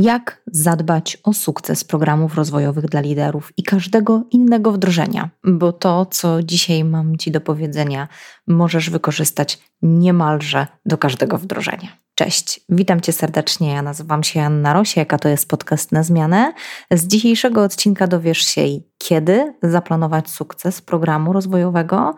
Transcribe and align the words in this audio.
jak 0.00 0.42
zadbać 0.46 1.18
o 1.22 1.32
sukces 1.32 1.84
programów 1.84 2.34
rozwojowych 2.34 2.84
dla 2.84 3.00
liderów 3.00 3.52
i 3.56 3.62
każdego 3.62 4.22
innego 4.30 4.72
wdrożenia, 4.72 5.30
bo 5.44 5.72
to, 5.72 6.06
co 6.06 6.42
dzisiaj 6.42 6.84
mam 6.84 7.16
Ci 7.16 7.30
do 7.30 7.40
powiedzenia, 7.40 8.08
możesz 8.46 8.90
wykorzystać 8.90 9.58
niemalże 9.82 10.66
do 10.86 10.98
każdego 10.98 11.38
wdrożenia. 11.38 11.88
Cześć, 12.14 12.60
witam 12.68 13.00
Cię 13.00 13.12
serdecznie. 13.12 13.72
Ja 13.72 13.82
nazywam 13.82 14.22
się 14.22 14.42
Anna 14.42 14.72
Rosiek, 14.72 15.12
a 15.14 15.18
to 15.18 15.28
jest 15.28 15.48
podcast 15.48 15.92
na 15.92 16.02
zmianę. 16.02 16.52
Z 16.90 17.06
dzisiejszego 17.06 17.62
odcinka 17.62 18.06
dowiesz 18.06 18.38
się, 18.38 18.62
kiedy 18.98 19.54
zaplanować 19.62 20.30
sukces 20.30 20.82
programu 20.82 21.32
rozwojowego 21.32 22.14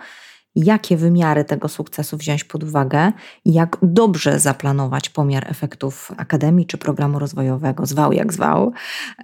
jakie 0.55 0.97
wymiary 0.97 1.45
tego 1.45 1.69
sukcesu 1.69 2.17
wziąć 2.17 2.45
pod 2.45 2.65
uwagę, 2.65 3.13
jak 3.45 3.77
dobrze 3.83 4.41
zaplanować 4.41 5.09
pomiar 5.09 5.51
efektów 5.51 6.13
akademii 6.17 6.67
czy 6.67 6.79
programu 6.79 7.19
rozwojowego, 7.19 7.87
zwał 7.87 8.13
jak 8.13 8.33
zwał, 8.33 8.73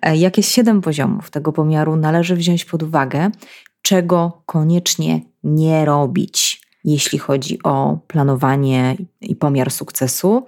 e, 0.03 0.17
jakie 0.17 0.43
siedem 0.43 0.81
poziomów 0.81 1.31
tego 1.31 1.53
pomiaru 1.53 1.97
należy 1.97 2.37
wziąć 2.37 2.65
pod 2.65 2.83
uwagę, 2.83 3.31
czego 3.83 4.43
koniecznie 4.47 5.21
nie 5.45 5.85
robić, 5.85 6.63
jeśli 6.85 7.19
chodzi 7.19 7.63
o 7.63 7.99
planowanie 8.07 8.97
i 9.21 9.37
pomiar 9.37 9.71
sukcesu. 9.71 10.47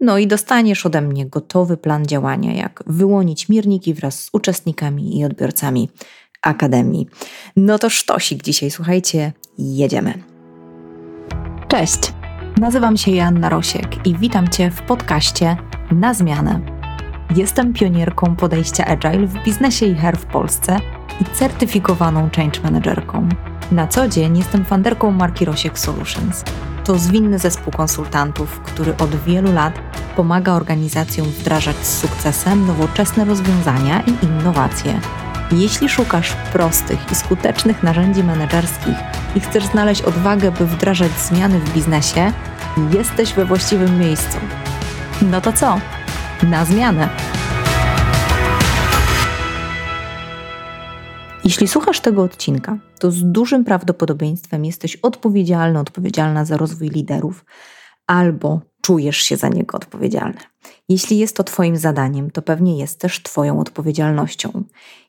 No 0.00 0.18
i 0.18 0.26
dostaniesz 0.26 0.86
ode 0.86 1.00
mnie 1.00 1.26
gotowy 1.26 1.76
plan 1.76 2.06
działania, 2.06 2.52
jak 2.52 2.84
wyłonić 2.86 3.48
mierniki 3.48 3.94
wraz 3.94 4.24
z 4.24 4.30
uczestnikami 4.32 5.18
i 5.18 5.24
odbiorcami 5.24 5.88
Akademii. 6.42 7.06
No 7.56 7.78
to 7.78 7.90
sztosik 7.90 8.42
dzisiaj, 8.42 8.70
słuchajcie, 8.70 9.32
jedziemy. 9.58 10.14
Cześć, 11.68 12.12
nazywam 12.56 12.96
się 12.96 13.10
Joanna 13.10 13.48
Rosiek 13.48 14.06
i 14.06 14.14
witam 14.18 14.48
Cię 14.48 14.70
w 14.70 14.82
podcaście 14.82 15.56
Na 15.90 16.14
Zmianę. 16.14 16.60
Jestem 17.36 17.72
pionierką 17.72 18.36
podejścia 18.36 18.84
Agile 18.84 19.26
w 19.26 19.44
biznesie 19.44 19.86
i 19.86 19.94
HR 19.94 20.16
w 20.16 20.26
Polsce 20.26 20.76
i 21.20 21.24
certyfikowaną 21.24 22.28
change 22.36 22.60
managerką. 22.60 23.28
Na 23.72 23.86
co 23.86 24.08
dzień 24.08 24.38
jestem 24.38 24.64
fanderką 24.64 25.10
marki 25.10 25.44
Rosiek 25.44 25.78
Solutions. 25.78 26.44
To 26.84 26.98
zwinny 26.98 27.38
zespół 27.38 27.72
konsultantów, 27.72 28.60
który 28.60 28.96
od 28.96 29.16
wielu 29.16 29.52
lat 29.52 29.78
pomaga 30.16 30.52
organizacjom 30.52 31.26
wdrażać 31.26 31.76
z 31.76 31.98
sukcesem 32.00 32.66
nowoczesne 32.66 33.24
rozwiązania 33.24 34.02
i 34.02 34.24
innowacje 34.24 35.00
jeśli 35.52 35.88
szukasz 35.88 36.32
prostych 36.52 37.12
i 37.12 37.14
skutecznych 37.14 37.82
narzędzi 37.82 38.24
menedżerskich 38.24 38.96
i 39.36 39.40
chcesz 39.40 39.66
znaleźć 39.66 40.02
odwagę, 40.02 40.52
by 40.52 40.66
wdrażać 40.66 41.12
zmiany 41.12 41.60
w 41.60 41.72
biznesie, 41.72 42.32
jesteś 42.92 43.34
we 43.34 43.44
właściwym 43.44 43.98
miejscu. 43.98 44.38
No 45.22 45.40
to 45.40 45.52
co? 45.52 45.80
Na 46.42 46.64
zmianę! 46.64 47.08
Jeśli 51.44 51.68
słuchasz 51.68 52.00
tego 52.00 52.22
odcinka, 52.22 52.78
to 52.98 53.10
z 53.10 53.24
dużym 53.24 53.64
prawdopodobieństwem 53.64 54.64
jesteś 54.64 54.96
odpowiedzialny, 54.96 55.78
odpowiedzialna 55.78 56.44
za 56.44 56.56
rozwój 56.56 56.88
liderów 56.88 57.44
albo 58.06 58.60
czujesz 58.86 59.16
się 59.16 59.36
za 59.36 59.48
niego 59.48 59.76
odpowiedzialny. 59.76 60.40
Jeśli 60.88 61.18
jest 61.18 61.36
to 61.36 61.44
Twoim 61.44 61.76
zadaniem, 61.76 62.30
to 62.30 62.42
pewnie 62.42 62.78
jest 62.78 63.00
też 63.00 63.22
Twoją 63.22 63.60
odpowiedzialnością. 63.60 64.64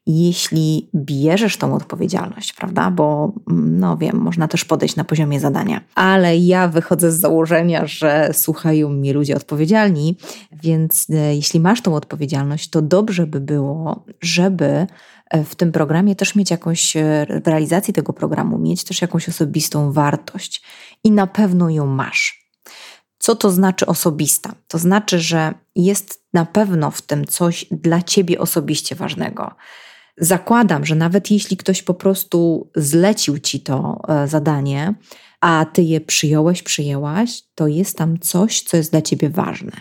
Jeśli 0.06 0.90
bierzesz 0.96 1.58
tą 1.58 1.76
odpowiedzialność, 1.76 2.54
prawda? 2.54 2.92
Bo, 2.92 3.34
mm, 3.50 3.80
no 3.80 3.98
wiem, 3.98 4.18
można 4.18 4.48
też 4.48 4.66
podejść 4.66 4.96
na 4.96 5.04
poziomie 5.04 5.40
zadania, 5.40 5.82
ale 5.96 6.38
ja 6.38 6.68
wychodzę 6.68 7.12
z 7.12 7.20
założenia, 7.20 7.88
że 7.88 8.30
słuchają 8.34 8.90
mnie 8.90 9.14
ludzie 9.14 9.36
odpowiedzialni, 9.36 10.18
więc 10.64 11.08
e, 11.10 11.36
jeśli 11.36 11.60
masz 11.60 11.82
tą 11.82 11.96
odpowiedzialność, 11.96 12.70
to 12.70 12.82
dobrze 12.82 13.28
by 13.28 13.40
było, 13.40 14.06
żeby 14.22 14.88
e, 15.30 15.44
w 15.44 15.56
tym 15.56 15.72
programie 15.72 16.16
też 16.16 16.36
mieć 16.36 16.52
jakąś, 16.52 16.98
e, 16.98 17.26
w 17.44 17.48
realizacji 17.48 17.94
tego 17.94 18.14
programu, 18.14 18.58
mieć 18.58 18.84
też 18.84 19.02
jakąś 19.02 19.30
osobistą 19.30 19.92
wartość 19.92 20.64
i 21.04 21.12
na 21.12 21.28
pewno 21.28 21.70
ją 21.70 21.86
masz. 21.86 22.48
Co 23.20 23.36
to 23.36 23.52
znaczy 23.52 23.86
osobista? 23.86 24.56
To 24.68 24.78
znaczy, 24.78 25.20
że 25.20 25.54
jest 25.76 26.24
na 26.34 26.46
pewno 26.46 26.92
w 26.92 27.02
tym 27.02 27.26
coś 27.26 27.66
dla 27.72 28.02
ciebie 28.02 28.40
osobiście 28.40 28.96
ważnego. 28.96 29.52
Zakładam, 30.18 30.86
że 30.86 30.96
nawet 30.96 31.32
jeśli 31.32 31.58
ktoś 31.58 31.84
po 31.84 31.94
prostu 31.94 32.70
zlecił 32.76 33.40
ci 33.40 33.60
to 33.60 34.02
e, 34.08 34.28
zadanie, 34.28 34.94
a 35.42 35.66
ty 35.74 35.82
je 35.82 36.02
przyjąłeś, 36.02 36.64
przyjęłaś, 36.64 37.42
to 37.56 37.68
jest 37.68 37.98
tam 37.98 38.20
coś, 38.20 38.62
co 38.62 38.78
jest 38.78 38.92
dla 38.92 39.02
ciebie 39.02 39.30
ważne. 39.30 39.72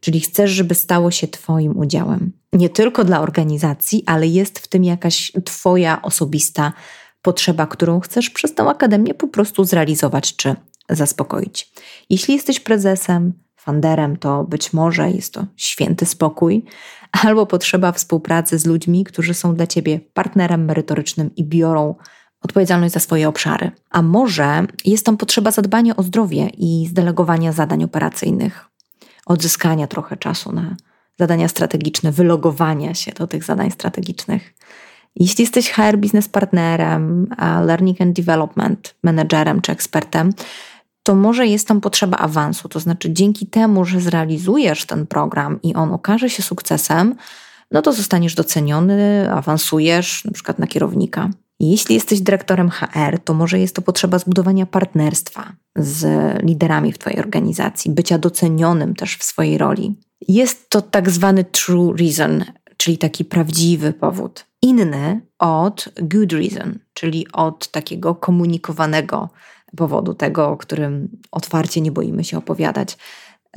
Czyli 0.00 0.20
chcesz, 0.20 0.50
żeby 0.50 0.74
stało 0.74 1.10
się 1.10 1.28
Twoim 1.28 1.78
udziałem. 1.78 2.32
Nie 2.52 2.68
tylko 2.68 3.04
dla 3.04 3.20
organizacji, 3.20 4.02
ale 4.06 4.26
jest 4.26 4.58
w 4.58 4.68
tym 4.68 4.84
jakaś 4.84 5.32
Twoja 5.44 6.02
osobista 6.02 6.72
potrzeba, 7.22 7.66
którą 7.66 8.00
chcesz 8.00 8.30
przez 8.30 8.54
tę 8.54 8.62
akademię 8.62 9.14
po 9.14 9.28
prostu 9.28 9.64
zrealizować 9.64 10.36
czy 10.36 10.56
zaspokoić. 10.90 11.72
Jeśli 12.10 12.34
jesteś 12.34 12.60
prezesem, 12.60 13.32
fanderem, 13.56 14.16
to 14.16 14.44
być 14.44 14.72
może 14.72 15.10
jest 15.10 15.34
to 15.34 15.46
święty 15.56 16.06
spokój 16.06 16.64
albo 17.24 17.46
potrzeba 17.46 17.92
współpracy 17.92 18.58
z 18.58 18.66
ludźmi, 18.66 19.04
którzy 19.04 19.34
są 19.34 19.54
dla 19.54 19.66
ciebie 19.66 20.00
partnerem 20.14 20.64
merytorycznym 20.64 21.30
i 21.36 21.44
biorą 21.44 21.94
odpowiedzialność 22.42 22.94
za 22.94 23.00
swoje 23.00 23.28
obszary. 23.28 23.70
A 23.90 24.02
może 24.02 24.66
jest 24.84 25.06
tam 25.06 25.16
potrzeba 25.16 25.50
zadbania 25.50 25.96
o 25.96 26.02
zdrowie 26.02 26.48
i 26.48 26.86
zdelegowania 26.90 27.52
zadań 27.52 27.84
operacyjnych, 27.84 28.64
odzyskania 29.26 29.86
trochę 29.86 30.16
czasu 30.16 30.52
na 30.52 30.76
zadania 31.18 31.48
strategiczne, 31.48 32.12
wylogowania 32.12 32.94
się 32.94 33.12
do 33.12 33.26
tych 33.26 33.44
zadań 33.44 33.70
strategicznych. 33.70 34.54
Jeśli 35.16 35.42
jesteś 35.42 35.70
HR 35.70 35.96
business 35.96 36.28
partnerem, 36.28 37.26
learning 37.66 38.00
and 38.00 38.16
development 38.16 38.94
managerem 39.02 39.60
czy 39.60 39.72
ekspertem, 39.72 40.32
to 41.10 41.14
może 41.14 41.46
jest 41.46 41.68
tam 41.68 41.80
potrzeba 41.80 42.16
awansu. 42.16 42.68
To 42.68 42.80
znaczy, 42.80 43.12
dzięki 43.12 43.46
temu, 43.46 43.84
że 43.84 44.00
zrealizujesz 44.00 44.84
ten 44.84 45.06
program 45.06 45.62
i 45.62 45.74
on 45.74 45.92
okaże 45.92 46.30
się 46.30 46.42
sukcesem, 46.42 47.14
no 47.70 47.82
to 47.82 47.92
zostaniesz 47.92 48.34
doceniony, 48.34 49.32
awansujesz 49.32 50.24
na 50.24 50.32
przykład 50.32 50.58
na 50.58 50.66
kierownika. 50.66 51.30
Jeśli 51.60 51.94
jesteś 51.94 52.20
dyrektorem 52.20 52.70
HR, 52.70 53.18
to 53.24 53.34
może 53.34 53.58
jest 53.58 53.74
to 53.74 53.82
potrzeba 53.82 54.18
zbudowania 54.18 54.66
partnerstwa 54.66 55.52
z 55.76 56.04
liderami 56.42 56.92
w 56.92 56.98
Twojej 56.98 57.18
organizacji, 57.18 57.90
bycia 57.90 58.18
docenionym 58.18 58.94
też 58.94 59.16
w 59.16 59.24
swojej 59.24 59.58
roli. 59.58 59.94
Jest 60.28 60.70
to 60.70 60.82
tak 60.82 61.10
zwany 61.10 61.44
true 61.44 61.96
reason, 61.96 62.44
czyli 62.76 62.98
taki 62.98 63.24
prawdziwy 63.24 63.92
powód. 63.92 64.46
Inny 64.62 65.20
od 65.38 65.88
good 66.02 66.32
reason, 66.32 66.78
czyli 66.94 67.26
od 67.32 67.70
takiego 67.70 68.14
komunikowanego 68.14 69.28
powodu 69.76 70.14
tego, 70.14 70.48
o 70.48 70.56
którym 70.56 71.08
otwarcie 71.30 71.80
nie 71.80 71.92
boimy 71.92 72.24
się 72.24 72.38
opowiadać. 72.38 72.96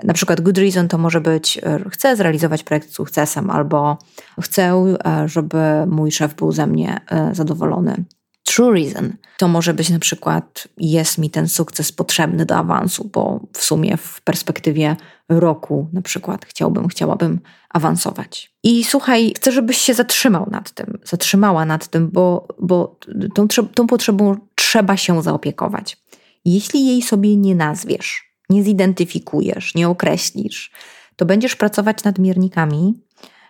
Na 0.04 0.14
przykład 0.14 0.42
good 0.42 0.58
reason 0.58 0.88
to 0.88 0.98
może 0.98 1.22
być 1.22 1.60
e, 1.64 1.90
chcę 1.90 2.16
zrealizować 2.16 2.64
projekt 2.64 2.90
z 2.90 2.94
sukcesem 2.94 3.50
albo 3.50 3.98
chcę, 4.42 4.96
e, 5.06 5.28
żeby 5.28 5.58
mój 5.88 6.12
szef 6.12 6.36
był 6.36 6.52
ze 6.52 6.68
mnie 6.68 7.02
e, 7.10 7.36
zadowolony. 7.36 8.06
True 8.44 8.72
reason 8.72 9.14
to 9.38 9.48
może 9.48 9.74
być 9.74 9.90
na 9.90 10.00
przykład 10.00 10.68
jest 10.78 11.18
mi 11.18 11.30
ten 11.30 11.48
sukces 11.50 11.92
potrzebny 11.92 12.46
do 12.46 12.56
awansu, 12.56 13.10
bo 13.14 13.40
w 13.54 13.64
sumie 13.64 13.98
w 13.98 14.22
perspektywie 14.22 14.96
roku 15.30 15.88
na 15.94 16.02
przykład 16.02 16.46
chciałbym, 16.46 16.88
chciałabym 16.88 17.40
awansować. 17.70 18.56
I 18.64 18.84
słuchaj, 18.84 19.34
chcę, 19.36 19.52
żebyś 19.52 19.78
się 19.78 19.94
zatrzymał 19.94 20.48
nad 20.52 20.72
tym, 20.72 21.00
zatrzymała 21.04 21.66
nad 21.66 21.88
tym, 21.88 22.10
bo, 22.10 22.48
bo 22.60 23.00
tą, 23.34 23.48
tą 23.48 23.88
potrzebą 23.88 24.38
trzeba 24.56 24.98
się 24.98 25.22
zaopiekować. 25.22 26.03
Jeśli 26.46 26.88
jej 26.88 27.02
sobie 27.02 27.38
nie 27.38 27.56
nazwiesz, 27.56 28.34
nie 28.50 28.64
zidentyfikujesz, 28.64 29.76
nie 29.76 29.90
określisz, 29.90 30.72
to 31.16 31.26
będziesz 31.26 31.56
pracować 31.56 32.04
nad 32.04 32.20
miernikami, 32.20 32.94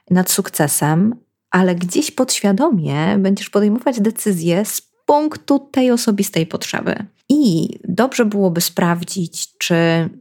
nad 0.10 0.32
sukcesem, 0.32 1.16
ale 1.52 1.76
gdzieś 1.76 2.12
podświadomie 2.12 3.18
będziesz 3.18 3.50
podejmować 3.50 4.02
decyzje 4.02 4.66
z 4.66 4.82
punktu 5.06 5.60
tej 5.60 5.92
osobistej 5.92 6.46
potrzeby. 6.46 7.06
I 7.30 7.70
dobrze 7.84 8.26
byłoby 8.26 8.62
sprawdzić, 8.62 9.58
czy 9.58 9.76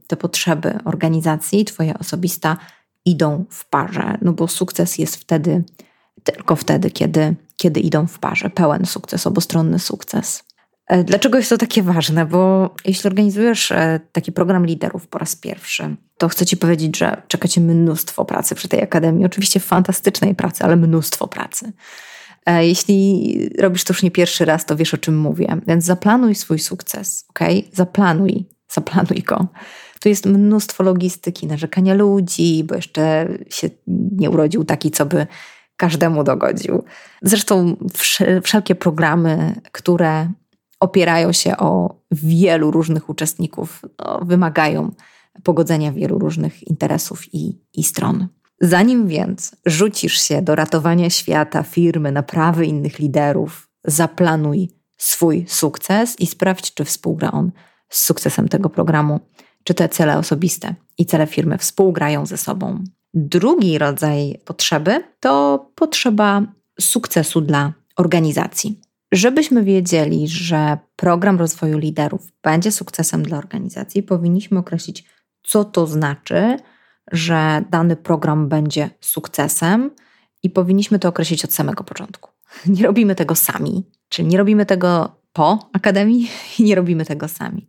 te 0.07 0.17
potrzeby 0.17 0.79
organizacji, 0.85 1.65
Twoja 1.65 1.99
osobista, 1.99 2.57
idą 3.05 3.45
w 3.51 3.69
parze, 3.69 4.19
no 4.23 4.33
bo 4.33 4.49
sukces 4.49 4.99
jest 4.99 5.17
wtedy, 5.17 5.65
tylko 6.25 6.57
wtedy, 6.57 6.91
kiedy, 6.91 7.35
kiedy 7.57 7.81
idą 7.81 8.07
w 8.07 8.19
parze. 8.19 8.51
Pełen 8.51 8.87
sukces, 8.87 9.27
obustronny 9.27 9.79
sukces. 9.79 10.45
E, 10.93 11.05
dlaczego 11.05 11.39
jest 11.39 11.51
to 11.51 11.59
takie 11.59 11.83
ważne? 11.83 12.27
Bo 12.27 12.75
jeśli 12.85 13.09
organizujesz 13.09 13.73
e, 13.73 14.01
taki 14.13 14.33
program 14.33 14.67
liderów 14.67 15.07
po 15.07 15.19
raz 15.19 15.37
pierwszy, 15.37 15.97
to 16.19 16.29
chcę 16.29 16.47
Ci 16.47 16.57
powiedzieć, 16.57 16.99
że 16.99 17.23
czeka 17.29 17.49
Cię 17.49 17.61
mnóstwo 17.61 18.25
pracy 18.25 18.55
przy 18.55 18.69
tej 18.69 18.83
akademii. 18.83 19.27
Oczywiście 19.27 19.61
fantastycznej 19.61 20.35
pracy, 20.35 20.65
ale 20.65 20.77
mnóstwo 20.77 21.29
pracy. 21.29 21.73
E, 22.47 22.67
jeśli 22.67 23.51
robisz 23.59 23.85
to 23.85 23.93
już 23.93 24.03
nie 24.03 24.11
pierwszy 24.11 24.45
raz, 24.45 24.67
to 24.67 24.77
wiesz 24.77 24.95
o 24.95 24.99
czym 24.99 25.19
mówię. 25.19 25.57
Więc 25.67 25.85
zaplanuj 25.85 26.35
swój 26.35 26.59
sukces, 26.59 27.25
ok? 27.31 27.41
Zaplanuj, 27.73 28.45
zaplanuj 28.73 29.23
go. 29.23 29.47
To 30.01 30.09
jest 30.09 30.27
mnóstwo 30.27 30.83
logistyki, 30.83 31.47
narzekania 31.47 31.95
ludzi, 31.95 32.65
bo 32.65 32.75
jeszcze 32.75 33.29
się 33.51 33.71
nie 34.19 34.31
urodził 34.31 34.65
taki, 34.65 34.91
co 34.91 35.07
by 35.07 35.27
każdemu 35.77 36.25
dogodził. 36.25 36.85
Zresztą 37.23 37.77
wszelkie 38.43 38.75
programy, 38.75 39.55
które 39.73 40.29
opierają 40.83 41.33
się 41.33 41.57
o 41.57 41.97
wielu 42.11 42.71
różnych 42.71 43.09
uczestników, 43.09 43.83
no, 43.99 44.21
wymagają 44.23 44.93
pogodzenia 45.43 45.93
wielu 45.93 46.19
różnych 46.19 46.69
interesów 46.69 47.35
i, 47.35 47.59
i 47.75 47.85
stron. 47.85 48.29
Zanim 48.61 49.09
więc 49.09 49.57
rzucisz 49.67 50.21
się 50.23 50.43
do 50.43 50.55
ratowania 50.55 51.11
świata, 51.11 51.63
firmy, 51.63 52.13
naprawy 52.13 52.67
innych 52.67 52.99
liderów, 52.99 53.69
zaplanuj 53.85 54.69
swój 54.99 55.45
sukces 55.49 56.21
i 56.21 56.27
sprawdź, 56.27 56.75
czy 56.75 56.85
współgra 56.85 57.33
on 57.33 57.53
z 57.89 58.05
sukcesem 58.05 58.49
tego 58.49 58.71
programu, 58.71 59.21
czy 59.65 59.75
te 59.75 59.89
cele 59.89 60.19
osobiste 60.19 60.75
i 60.99 61.07
cele 61.07 61.27
firmy 61.27 61.59
współgrają 61.59 62.27
ze 62.27 62.37
sobą. 62.37 62.85
Drugi 63.15 63.79
rodzaj 63.79 64.41
potrzeby 64.45 65.05
to 65.21 65.67
potrzeba 65.75 66.43
sukcesu 66.81 67.41
dla 67.41 67.73
organizacji. 67.97 68.81
Żebyśmy 69.13 69.65
wiedzieli, 69.65 70.29
że 70.29 70.79
program 70.97 71.39
rozwoju 71.39 71.79
liderów 71.79 72.33
będzie 72.43 72.73
sukcesem 72.73 73.23
dla 73.23 73.39
organizacji, 73.39 74.03
powinniśmy 74.03 74.59
określić, 74.59 75.05
co 75.43 75.65
to 75.65 75.87
znaczy, 75.87 76.57
że 77.13 77.65
dany 77.71 77.97
program 77.97 78.49
będzie 78.49 78.91
sukcesem 79.01 79.91
i 80.43 80.51
powinniśmy 80.51 80.99
to 80.99 81.09
określić 81.09 81.45
od 81.45 81.53
samego 81.53 81.85
początku. 81.85 82.31
Nie 82.67 82.83
robimy 82.83 83.15
tego 83.15 83.35
sami, 83.35 83.85
czyli 84.09 84.29
nie 84.29 84.39
robimy 84.39 84.67
tego 84.67 85.17
po 85.33 85.71
akademii 85.73 86.31
i 86.59 86.63
nie 86.63 86.75
robimy 86.75 87.05
tego 87.05 87.29
sami. 87.29 87.67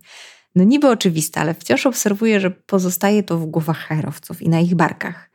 No 0.54 0.64
niby 0.64 0.88
oczywiste, 0.88 1.40
ale 1.40 1.54
wciąż 1.54 1.86
obserwuję, 1.86 2.40
że 2.40 2.50
pozostaje 2.50 3.22
to 3.22 3.38
w 3.38 3.46
głowach 3.46 3.78
herowców 3.78 4.42
i 4.42 4.48
na 4.48 4.60
ich 4.60 4.74
barkach. 4.74 5.30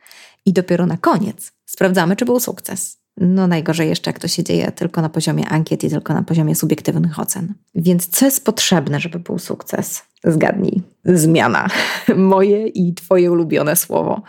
I 0.46 0.52
dopiero 0.52 0.86
na 0.86 0.96
koniec 0.96 1.52
sprawdzamy, 1.66 2.16
czy 2.16 2.24
był 2.24 2.40
sukces. 2.40 2.99
No 3.20 3.46
najgorzej 3.46 3.88
jeszcze, 3.88 4.10
jak 4.10 4.18
to 4.18 4.28
się 4.28 4.44
dzieje 4.44 4.72
tylko 4.72 5.02
na 5.02 5.08
poziomie 5.08 5.48
ankiet 5.48 5.84
i 5.84 5.90
tylko 5.90 6.14
na 6.14 6.22
poziomie 6.22 6.54
subiektywnych 6.54 7.18
ocen. 7.18 7.54
Więc 7.74 8.08
co 8.08 8.24
jest 8.24 8.44
potrzebne, 8.44 9.00
żeby 9.00 9.18
był 9.18 9.38
sukces? 9.38 10.02
Zgadnij. 10.24 10.82
Zmiana. 11.04 11.68
Moje 12.16 12.66
i 12.66 12.94
Twoje 12.94 13.32
ulubione 13.32 13.76
słowo. 13.76 14.22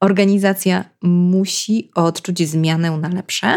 Organizacja 0.00 0.84
musi 1.02 1.90
odczuć 1.94 2.48
zmianę 2.48 2.90
na 2.90 3.08
lepsze, 3.08 3.56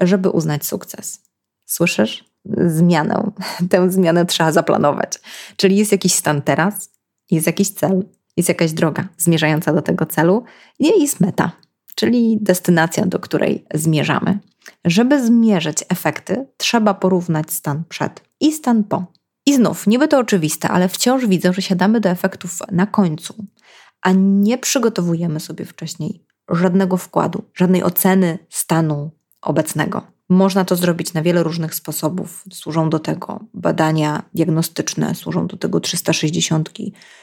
żeby 0.00 0.30
uznać 0.30 0.66
sukces. 0.66 1.20
Słyszysz? 1.64 2.24
Zmianę. 2.66 3.30
Tę 3.70 3.90
zmianę 3.90 4.26
trzeba 4.26 4.52
zaplanować. 4.52 5.12
Czyli 5.56 5.76
jest 5.76 5.92
jakiś 5.92 6.14
stan 6.14 6.42
teraz, 6.42 6.90
jest 7.30 7.46
jakiś 7.46 7.70
cel, 7.70 8.04
jest 8.36 8.48
jakaś 8.48 8.72
droga 8.72 9.08
zmierzająca 9.18 9.72
do 9.72 9.82
tego 9.82 10.06
celu 10.06 10.44
i 10.78 11.00
jest 11.02 11.20
meta 11.20 11.63
czyli 11.94 12.38
destynacja, 12.40 13.06
do 13.06 13.18
której 13.18 13.64
zmierzamy. 13.74 14.38
Żeby 14.84 15.26
zmierzyć 15.26 15.84
efekty, 15.88 16.46
trzeba 16.56 16.94
porównać 16.94 17.52
stan 17.52 17.84
przed 17.88 18.22
i 18.40 18.52
stan 18.52 18.84
po. 18.84 19.06
I 19.46 19.54
znów, 19.54 19.86
niby 19.86 20.08
to 20.08 20.18
oczywiste, 20.18 20.68
ale 20.68 20.88
wciąż 20.88 21.26
widzę, 21.26 21.52
że 21.52 21.62
siadamy 21.62 22.00
do 22.00 22.08
efektów 22.08 22.58
na 22.72 22.86
końcu, 22.86 23.46
a 24.02 24.12
nie 24.12 24.58
przygotowujemy 24.58 25.40
sobie 25.40 25.64
wcześniej 25.64 26.24
żadnego 26.50 26.96
wkładu, 26.96 27.44
żadnej 27.54 27.82
oceny 27.82 28.38
stanu 28.50 29.10
obecnego. 29.44 30.02
Można 30.28 30.64
to 30.64 30.76
zrobić 30.76 31.12
na 31.12 31.22
wiele 31.22 31.42
różnych 31.42 31.74
sposobów. 31.74 32.44
Służą 32.52 32.90
do 32.90 32.98
tego 32.98 33.40
badania 33.54 34.22
diagnostyczne, 34.34 35.14
służą 35.14 35.46
do 35.46 35.56
tego 35.56 35.80
360, 35.80 36.70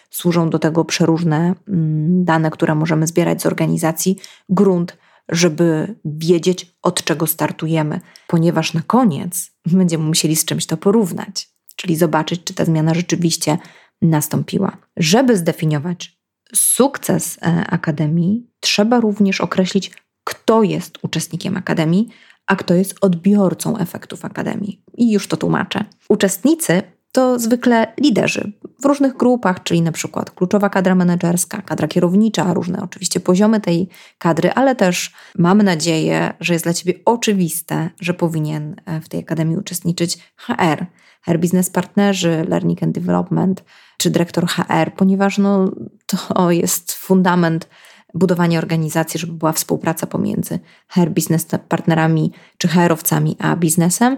służą 0.10 0.50
do 0.50 0.60
tego 0.60 0.86
przeróżne 0.86 1.56
mm, 1.68 2.26
dane, 2.26 2.52
które 2.52 2.76
możemy 2.76 3.08
zbierać 3.08 3.42
z 3.42 3.46
organizacji, 3.46 4.18
grunt, 4.50 4.98
żeby 5.30 5.96
wiedzieć, 6.06 6.76
od 6.82 7.04
czego 7.04 7.28
startujemy, 7.28 8.00
ponieważ 8.28 8.74
na 8.74 8.82
koniec 8.82 9.52
będziemy 9.66 10.04
musieli 10.04 10.36
z 10.36 10.46
czymś 10.46 10.66
to 10.66 10.78
porównać, 10.78 11.50
czyli 11.76 11.96
zobaczyć, 11.96 12.44
czy 12.44 12.54
ta 12.54 12.66
zmiana 12.66 12.94
rzeczywiście 12.94 13.58
nastąpiła. 14.02 14.78
Żeby 14.98 15.38
zdefiniować 15.38 16.22
sukces 16.56 17.38
e, 17.42 17.66
Akademii, 17.68 18.48
trzeba 18.60 19.00
również 19.00 19.42
określić, 19.42 19.92
kto 20.32 20.64
jest 20.64 20.98
uczestnikiem 21.02 21.58
Akademii, 21.58 22.10
a 22.48 22.56
kto 22.56 22.74
jest 22.74 22.96
odbiorcą 23.02 23.78
efektów 23.78 24.26
Akademii. 24.26 24.82
I 24.98 25.12
już 25.12 25.28
to 25.28 25.38
tłumaczę. 25.38 25.84
Uczestnicy 26.10 26.84
to 27.12 27.40
zwykle 27.40 27.94
liderzy 28.00 28.52
w 28.82 28.86
różnych 28.86 29.18
grupach, 29.18 29.64
czyli 29.64 29.82
na 29.82 29.92
przykład 29.92 30.32
kluczowa 30.32 30.70
kadra 30.70 30.96
menedżerska, 30.96 31.62
kadra 31.62 31.88
kierownicza, 31.88 32.54
różne 32.54 32.84
oczywiście 32.84 33.20
poziomy 33.20 33.62
tej 33.62 33.90
kadry, 34.18 34.52
ale 34.52 34.76
też 34.76 35.14
mamy 35.38 35.64
nadzieję, 35.64 36.34
że 36.40 36.54
jest 36.54 36.66
dla 36.66 36.74
Ciebie 36.74 36.94
oczywiste, 37.06 37.90
że 38.00 38.14
powinien 38.14 38.76
e, 38.86 39.02
w 39.02 39.10
tej 39.10 39.20
akademii 39.20 39.58
uczestniczyć 39.58 40.18
HR, 40.36 40.86
HR 41.22 41.38
Business 41.40 41.70
Partnerzy, 41.70 42.46
Learning 42.50 42.84
and 42.84 42.96
Development 42.96 43.64
czy 43.98 44.10
dyrektor 44.10 44.48
HR, 44.48 44.94
ponieważ 44.98 45.38
no, 45.38 45.72
to 46.06 46.52
jest 46.52 46.92
fundament 46.92 47.68
budowanie 48.14 48.58
organizacji, 48.58 49.20
żeby 49.20 49.34
była 49.34 49.52
współpraca 49.52 50.08
pomiędzy 50.08 50.60
HR 50.88 51.10
biznes 51.10 51.48
partnerami 51.70 52.32
czy 52.58 52.68
HR-owcami 52.68 53.36
a 53.40 53.56
biznesem, 53.56 54.18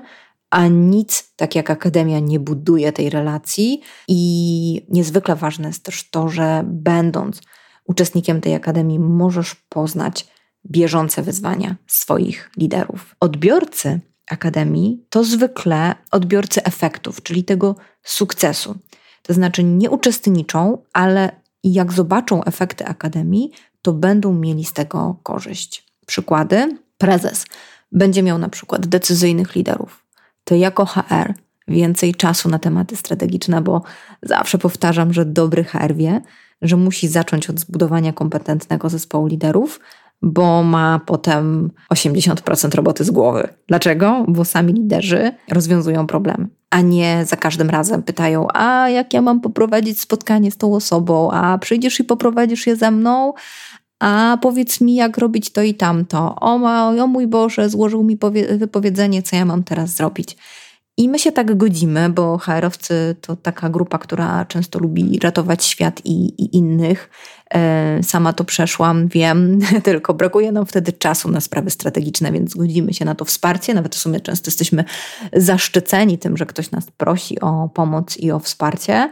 a 0.49 0.67
nic, 0.67 1.33
tak 1.35 1.55
jak 1.55 1.69
Akademia, 1.69 2.19
nie 2.19 2.39
buduje 2.39 2.91
tej 2.91 3.09
relacji. 3.09 3.81
I 4.07 4.85
niezwykle 4.89 5.35
ważne 5.35 5.67
jest 5.67 5.83
też 5.83 6.09
to, 6.09 6.29
że 6.29 6.63
będąc 6.67 7.41
uczestnikiem 7.85 8.41
tej 8.41 8.55
Akademii, 8.55 8.99
możesz 8.99 9.55
poznać 9.55 10.27
bieżące 10.65 11.21
wyzwania 11.21 11.75
swoich 11.87 12.51
liderów. 12.57 13.15
Odbiorcy 13.19 13.99
Akademii 14.29 15.05
to 15.09 15.23
zwykle 15.23 15.95
odbiorcy 16.11 16.63
efektów, 16.63 17.23
czyli 17.23 17.43
tego 17.43 17.75
sukcesu. 18.03 18.75
To 19.21 19.33
znaczy 19.33 19.63
nie 19.63 19.89
uczestniczą, 19.89 20.77
ale 20.93 21.41
jak 21.63 21.93
zobaczą 21.93 22.43
efekty 22.43 22.85
Akademii, 22.85 23.51
to 23.83 23.93
będą 23.93 24.33
mieli 24.33 24.65
z 24.65 24.73
tego 24.73 25.15
korzyść. 25.23 25.85
Przykłady: 26.05 26.77
prezes 26.97 27.45
będzie 27.91 28.23
miał 28.23 28.37
na 28.37 28.49
przykład 28.49 28.87
decyzyjnych 28.87 29.55
liderów. 29.55 30.05
To 30.43 30.55
jako 30.55 30.85
HR 30.85 31.33
więcej 31.67 32.15
czasu 32.15 32.49
na 32.49 32.59
tematy 32.59 32.95
strategiczne, 32.95 33.61
bo 33.61 33.81
zawsze 34.21 34.57
powtarzam, 34.57 35.13
że 35.13 35.25
dobry 35.25 35.63
HR 35.63 35.95
wie, 35.95 36.21
że 36.61 36.77
musi 36.77 37.07
zacząć 37.07 37.49
od 37.49 37.59
zbudowania 37.59 38.13
kompetentnego 38.13 38.89
zespołu 38.89 39.27
liderów, 39.27 39.79
bo 40.21 40.63
ma 40.63 40.99
potem 41.05 41.71
80% 41.93 42.75
roboty 42.75 43.03
z 43.03 43.11
głowy. 43.11 43.47
Dlaczego? 43.67 44.25
Bo 44.27 44.45
sami 44.45 44.73
liderzy 44.73 45.31
rozwiązują 45.51 46.07
problemy, 46.07 46.47
a 46.69 46.81
nie 46.81 47.25
za 47.25 47.35
każdym 47.35 47.69
razem 47.69 48.03
pytają: 48.03 48.47
A 48.53 48.89
jak 48.89 49.13
ja 49.13 49.21
mam 49.21 49.41
poprowadzić 49.41 50.01
spotkanie 50.01 50.51
z 50.51 50.57
tą 50.57 50.75
osobą? 50.75 51.31
A 51.31 51.57
przyjdziesz 51.57 51.99
i 51.99 52.03
poprowadzisz 52.03 52.67
je 52.67 52.75
ze 52.75 52.91
mną? 52.91 53.33
A 54.03 54.37
powiedz 54.41 54.81
mi, 54.81 54.95
jak 54.95 55.17
robić 55.17 55.49
to 55.49 55.61
i 55.61 55.73
tamto. 55.73 56.35
O, 56.41 56.55
o 57.03 57.07
mój 57.07 57.27
Boże, 57.27 57.69
złożył 57.69 58.03
mi 58.03 58.17
wypowiedzenie, 58.57 59.23
co 59.23 59.35
ja 59.35 59.45
mam 59.45 59.63
teraz 59.63 59.89
zrobić. 59.89 60.37
I 60.97 61.09
my 61.09 61.19
się 61.19 61.31
tak 61.31 61.57
godzimy, 61.57 62.09
bo 62.09 62.37
HR-owcy 62.37 63.15
to 63.21 63.35
taka 63.35 63.69
grupa, 63.69 63.97
która 63.97 64.45
często 64.45 64.79
lubi 64.79 65.19
ratować 65.19 65.65
świat 65.65 66.01
i, 66.05 66.43
i 66.43 66.57
innych. 66.57 67.09
E, 67.53 68.03
sama 68.03 68.33
to 68.33 68.43
przeszłam, 68.43 69.07
wiem, 69.07 69.59
tylko 69.83 70.13
brakuje 70.13 70.51
nam 70.51 70.65
wtedy 70.65 70.93
czasu 70.93 71.31
na 71.31 71.41
sprawy 71.41 71.69
strategiczne, 71.69 72.31
więc 72.31 72.55
godzimy 72.55 72.93
się 72.93 73.05
na 73.05 73.15
to 73.15 73.25
wsparcie. 73.25 73.73
Nawet 73.73 73.95
w 73.95 73.99
sumie 73.99 74.19
często 74.19 74.47
jesteśmy 74.47 74.83
zaszczyceni 75.33 76.17
tym, 76.17 76.37
że 76.37 76.45
ktoś 76.45 76.71
nas 76.71 76.85
prosi 76.97 77.39
o 77.39 77.69
pomoc 77.73 78.17
i 78.17 78.31
o 78.31 78.39
wsparcie. 78.39 79.09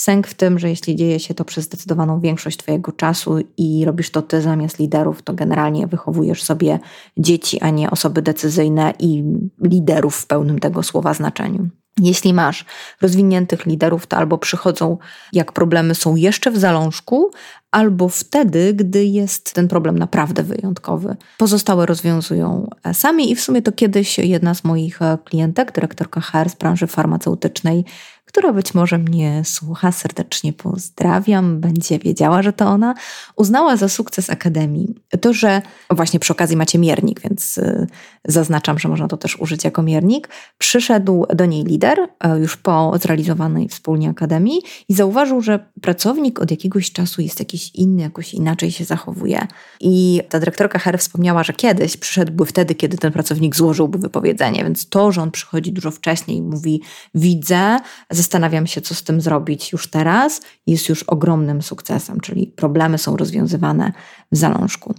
Sęk 0.00 0.26
w 0.26 0.34
tym, 0.34 0.58
że 0.58 0.68
jeśli 0.68 0.96
dzieje 0.96 1.20
się 1.20 1.34
to 1.34 1.44
przez 1.44 1.64
zdecydowaną 1.64 2.20
większość 2.20 2.56
Twojego 2.56 2.92
czasu 2.92 3.38
i 3.56 3.84
robisz 3.84 4.10
to 4.10 4.22
Ty 4.22 4.42
zamiast 4.42 4.78
liderów, 4.78 5.22
to 5.22 5.34
generalnie 5.34 5.86
wychowujesz 5.86 6.42
sobie 6.42 6.78
dzieci, 7.16 7.60
a 7.60 7.70
nie 7.70 7.90
osoby 7.90 8.22
decyzyjne 8.22 8.94
i 8.98 9.24
liderów 9.62 10.16
w 10.16 10.26
pełnym 10.26 10.58
tego 10.58 10.82
słowa 10.82 11.14
znaczeniu. 11.14 11.68
Jeśli 12.00 12.34
masz 12.34 12.64
rozwiniętych 13.00 13.66
liderów, 13.66 14.06
to 14.06 14.16
albo 14.16 14.38
przychodzą, 14.38 14.98
jak 15.32 15.52
problemy 15.52 15.94
są 15.94 16.16
jeszcze 16.16 16.50
w 16.50 16.58
zalążku, 16.58 17.30
albo 17.70 18.08
wtedy, 18.08 18.74
gdy 18.74 19.04
jest 19.04 19.54
ten 19.54 19.68
problem 19.68 19.98
naprawdę 19.98 20.42
wyjątkowy. 20.42 21.16
Pozostałe 21.38 21.86
rozwiązują 21.86 22.70
sami 22.92 23.30
i 23.30 23.36
w 23.36 23.40
sumie 23.40 23.62
to 23.62 23.72
kiedyś 23.72 24.18
jedna 24.18 24.54
z 24.54 24.64
moich 24.64 24.98
klientek, 25.24 25.72
dyrektorka 25.72 26.20
HR 26.20 26.50
z 26.50 26.54
branży 26.54 26.86
farmaceutycznej, 26.86 27.84
która 28.32 28.52
być 28.52 28.74
może 28.74 28.98
mnie 28.98 29.42
słucha, 29.44 29.92
serdecznie 29.92 30.52
pozdrawiam, 30.52 31.60
będzie 31.60 31.98
wiedziała, 31.98 32.42
że 32.42 32.52
to 32.52 32.66
ona, 32.66 32.94
uznała 33.36 33.76
za 33.76 33.88
sukces 33.88 34.30
Akademii 34.30 34.94
to, 35.20 35.32
że 35.32 35.62
właśnie 35.90 36.20
przy 36.20 36.32
okazji 36.32 36.56
macie 36.56 36.78
miernik, 36.78 37.20
więc 37.20 37.58
y, 37.58 37.86
zaznaczam, 38.24 38.78
że 38.78 38.88
można 38.88 39.08
to 39.08 39.16
też 39.16 39.40
użyć 39.40 39.64
jako 39.64 39.82
miernik. 39.82 40.28
Przyszedł 40.58 41.26
do 41.34 41.46
niej 41.46 41.64
lider 41.64 41.98
e, 42.20 42.38
już 42.38 42.56
po 42.56 42.92
zrealizowanej 43.02 43.68
wspólnie 43.68 44.08
Akademii 44.10 44.62
i 44.88 44.94
zauważył, 44.94 45.40
że 45.40 45.70
pracownik 45.80 46.40
od 46.40 46.50
jakiegoś 46.50 46.92
czasu 46.92 47.22
jest 47.22 47.38
jakiś 47.38 47.74
inny, 47.74 48.02
jakoś 48.02 48.34
inaczej 48.34 48.72
się 48.72 48.84
zachowuje. 48.84 49.46
I 49.80 50.20
ta 50.28 50.38
dyrektorka 50.38 50.78
HR 50.78 50.98
wspomniała, 50.98 51.44
że 51.44 51.52
kiedyś 51.52 51.96
przyszedłby 51.96 52.46
wtedy, 52.46 52.74
kiedy 52.74 52.98
ten 52.98 53.12
pracownik 53.12 53.56
złożyłby 53.56 53.98
wypowiedzenie, 53.98 54.64
więc 54.64 54.88
to, 54.88 55.12
że 55.12 55.22
on 55.22 55.30
przychodzi 55.30 55.72
dużo 55.72 55.90
wcześniej 55.90 56.36
i 56.36 56.42
mówi: 56.42 56.82
Widzę, 57.14 57.76
zastanawiam 58.20 58.66
się, 58.66 58.80
co 58.80 58.94
z 58.94 59.02
tym 59.02 59.20
zrobić 59.20 59.72
już 59.72 59.90
teraz, 59.90 60.40
jest 60.66 60.88
już 60.88 61.02
ogromnym 61.02 61.62
sukcesem, 61.62 62.20
czyli 62.20 62.46
problemy 62.46 62.98
są 62.98 63.16
rozwiązywane 63.16 63.92
w 64.32 64.36
zalążku. 64.36 64.94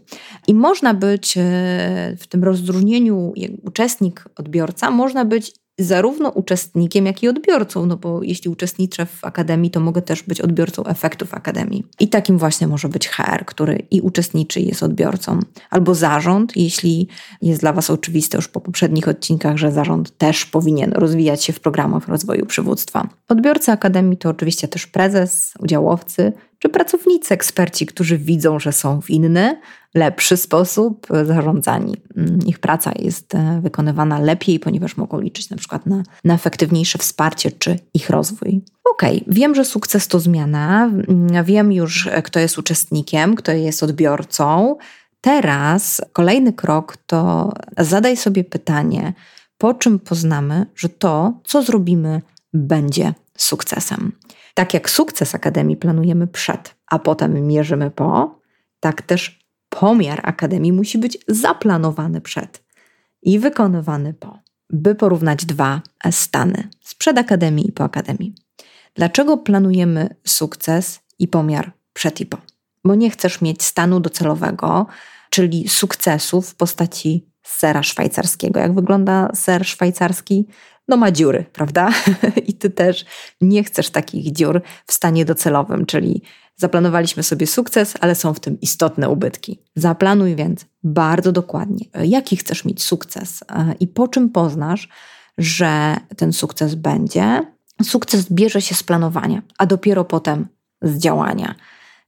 I 0.47 0.53
można 0.53 0.93
być 0.93 1.37
e, 1.37 1.41
w 2.19 2.27
tym 2.29 2.43
rozróżnieniu 2.43 3.33
uczestnik, 3.63 4.25
odbiorca, 4.35 4.91
można 4.91 5.25
być 5.25 5.60
zarówno 5.83 6.29
uczestnikiem, 6.29 7.05
jak 7.05 7.23
i 7.23 7.27
odbiorcą, 7.27 7.85
no 7.85 7.97
bo 7.97 8.23
jeśli 8.23 8.51
uczestniczę 8.51 9.05
w 9.05 9.25
akademii, 9.25 9.71
to 9.71 9.79
mogę 9.79 10.01
też 10.01 10.23
być 10.23 10.41
odbiorcą 10.41 10.85
efektów 10.85 11.33
akademii. 11.33 11.83
I 11.99 12.07
takim 12.07 12.37
właśnie 12.37 12.67
może 12.67 12.89
być 12.89 13.07
HR, 13.07 13.45
który 13.45 13.83
i 13.91 14.01
uczestniczy, 14.01 14.59
i 14.59 14.67
jest 14.67 14.83
odbiorcą. 14.83 15.39
Albo 15.69 15.95
zarząd, 15.95 16.57
jeśli 16.57 17.07
jest 17.41 17.61
dla 17.61 17.73
Was 17.73 17.89
oczywiste 17.89 18.37
już 18.37 18.47
po 18.47 18.61
poprzednich 18.61 19.07
odcinkach, 19.07 19.57
że 19.57 19.71
zarząd 19.71 20.17
też 20.17 20.45
powinien 20.45 20.91
rozwijać 20.93 21.43
się 21.43 21.53
w 21.53 21.59
programach 21.59 22.07
rozwoju 22.07 22.45
przywództwa. 22.45 23.09
Odbiorcy 23.29 23.71
akademii 23.71 24.17
to 24.17 24.29
oczywiście 24.29 24.67
też 24.67 24.87
prezes, 24.87 25.53
udziałowcy, 25.59 26.33
czy 26.61 26.69
pracownicy, 26.69 27.33
eksperci, 27.33 27.85
którzy 27.85 28.17
widzą, 28.17 28.59
że 28.59 28.71
są 28.71 29.01
w 29.01 29.09
inny, 29.09 29.59
lepszy 29.93 30.37
sposób 30.37 31.07
zarządzani. 31.23 31.95
Mm, 32.17 32.39
ich 32.45 32.59
praca 32.59 32.91
jest 32.99 33.35
e, 33.35 33.59
wykonywana 33.63 34.19
lepiej, 34.19 34.59
ponieważ 34.59 34.97
mogą 34.97 35.19
liczyć 35.19 35.49
na 35.49 35.57
przykład 35.57 35.85
na, 35.85 36.03
na 36.23 36.33
efektywniejsze 36.33 36.97
wsparcie 36.97 37.51
czy 37.51 37.79
ich 37.93 38.09
rozwój. 38.09 38.61
OK, 38.91 39.01
wiem, 39.27 39.55
że 39.55 39.65
sukces 39.65 40.07
to 40.07 40.19
zmiana, 40.19 40.85
mm, 40.85 41.45
wiem 41.45 41.71
już, 41.71 42.07
e, 42.07 42.21
kto 42.21 42.39
jest 42.39 42.57
uczestnikiem, 42.57 43.35
kto 43.35 43.51
jest 43.51 43.83
odbiorcą. 43.83 44.75
Teraz 45.21 46.01
kolejny 46.13 46.53
krok 46.53 46.97
to 47.05 47.53
zadaj 47.77 48.17
sobie 48.17 48.43
pytanie, 48.43 49.13
po 49.57 49.73
czym 49.73 49.99
poznamy, 49.99 50.65
że 50.75 50.89
to, 50.89 51.33
co 51.43 51.63
zrobimy, 51.63 52.21
będzie 52.53 53.13
sukcesem. 53.43 54.11
Tak 54.53 54.73
jak 54.73 54.89
sukces 54.89 55.35
Akademii 55.35 55.77
planujemy 55.77 56.27
przed, 56.27 56.75
a 56.87 56.99
potem 56.99 57.47
mierzymy 57.47 57.91
po, 57.91 58.39
tak 58.79 59.01
też 59.01 59.45
pomiar 59.69 60.21
Akademii 60.23 60.73
musi 60.73 60.97
być 60.97 61.17
zaplanowany 61.27 62.21
przed 62.21 62.63
i 63.21 63.39
wykonywany 63.39 64.13
po, 64.13 64.39
by 64.69 64.95
porównać 64.95 65.45
dwa 65.45 65.81
stany 66.11 66.67
sprzed 66.81 67.17
Akademii 67.17 67.69
i 67.69 67.71
po 67.71 67.83
Akademii. 67.83 68.35
Dlaczego 68.95 69.37
planujemy 69.37 70.15
sukces 70.27 70.99
i 71.19 71.27
pomiar 71.27 71.71
przed 71.93 72.21
i 72.21 72.25
po? 72.25 72.37
Bo 72.85 72.95
nie 72.95 73.09
chcesz 73.09 73.41
mieć 73.41 73.63
stanu 73.63 73.99
docelowego, 73.99 74.87
czyli 75.29 75.69
sukcesu 75.69 76.41
w 76.41 76.55
postaci 76.55 77.31
sera 77.43 77.83
szwajcarskiego. 77.83 78.59
Jak 78.59 78.75
wygląda 78.75 79.29
ser 79.33 79.65
szwajcarski? 79.65 80.47
No 80.87 80.97
ma 80.97 81.11
dziury, 81.11 81.45
prawda? 81.53 81.89
I 82.47 82.53
ty 82.53 82.69
też 82.69 83.05
nie 83.41 83.63
chcesz 83.63 83.89
takich 83.89 84.31
dziur 84.31 84.61
w 84.87 84.93
stanie 84.93 85.25
docelowym, 85.25 85.85
czyli 85.85 86.21
zaplanowaliśmy 86.55 87.23
sobie 87.23 87.47
sukces, 87.47 87.93
ale 87.99 88.15
są 88.15 88.33
w 88.33 88.39
tym 88.39 88.61
istotne 88.61 89.09
ubytki. 89.09 89.59
Zaplanuj 89.75 90.35
więc 90.35 90.65
bardzo 90.83 91.31
dokładnie, 91.31 91.85
jaki 92.03 92.37
chcesz 92.37 92.65
mieć 92.65 92.83
sukces 92.83 93.43
e, 93.49 93.75
i 93.79 93.87
po 93.87 94.07
czym 94.07 94.29
poznasz, 94.29 94.89
że 95.37 95.97
ten 96.17 96.33
sukces 96.33 96.75
będzie. 96.75 97.41
Sukces 97.83 98.31
bierze 98.31 98.61
się 98.61 98.75
z 98.75 98.83
planowania, 98.83 99.41
a 99.57 99.65
dopiero 99.65 100.05
potem 100.05 100.47
z 100.81 100.97
działania. 100.97 101.55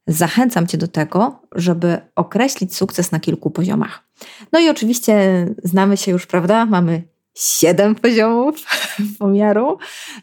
Zachęcam 0.07 0.67
Cię 0.67 0.77
do 0.77 0.87
tego, 0.87 1.41
żeby 1.55 1.97
określić 2.15 2.75
sukces 2.75 3.11
na 3.11 3.19
kilku 3.19 3.51
poziomach. 3.51 4.03
No 4.51 4.59
i 4.59 4.69
oczywiście 4.69 5.45
znamy 5.63 5.97
się 5.97 6.11
już, 6.11 6.25
prawda? 6.25 6.65
Mamy 6.65 7.03
siedem 7.35 7.95
poziomów 7.95 8.55
pomiaru 9.19 9.77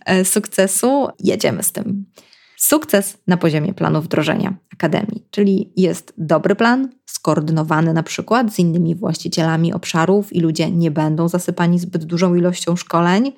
e, 0.05 0.25
sukcesu. 0.25 1.09
Jedziemy 1.19 1.63
z 1.63 1.73
tym. 1.73 2.05
Sukces 2.57 3.19
na 3.27 3.37
poziomie 3.37 3.75
planu 3.75 4.03
wdrożenia 4.03 4.57
akademii, 4.73 5.27
czyli 5.31 5.73
jest 5.77 6.13
dobry 6.19 6.55
plan, 6.55 6.89
skoordynowany 7.07 7.93
na 7.93 8.03
przykład 8.03 8.55
z 8.55 8.59
innymi 8.59 8.95
właścicielami 8.95 9.73
obszarów 9.73 10.33
i 10.33 10.41
ludzie 10.41 10.71
nie 10.71 10.91
będą 10.91 11.29
zasypani 11.29 11.79
zbyt 11.79 12.05
dużą 12.05 12.35
ilością 12.35 12.77
szkoleń. 12.77 13.33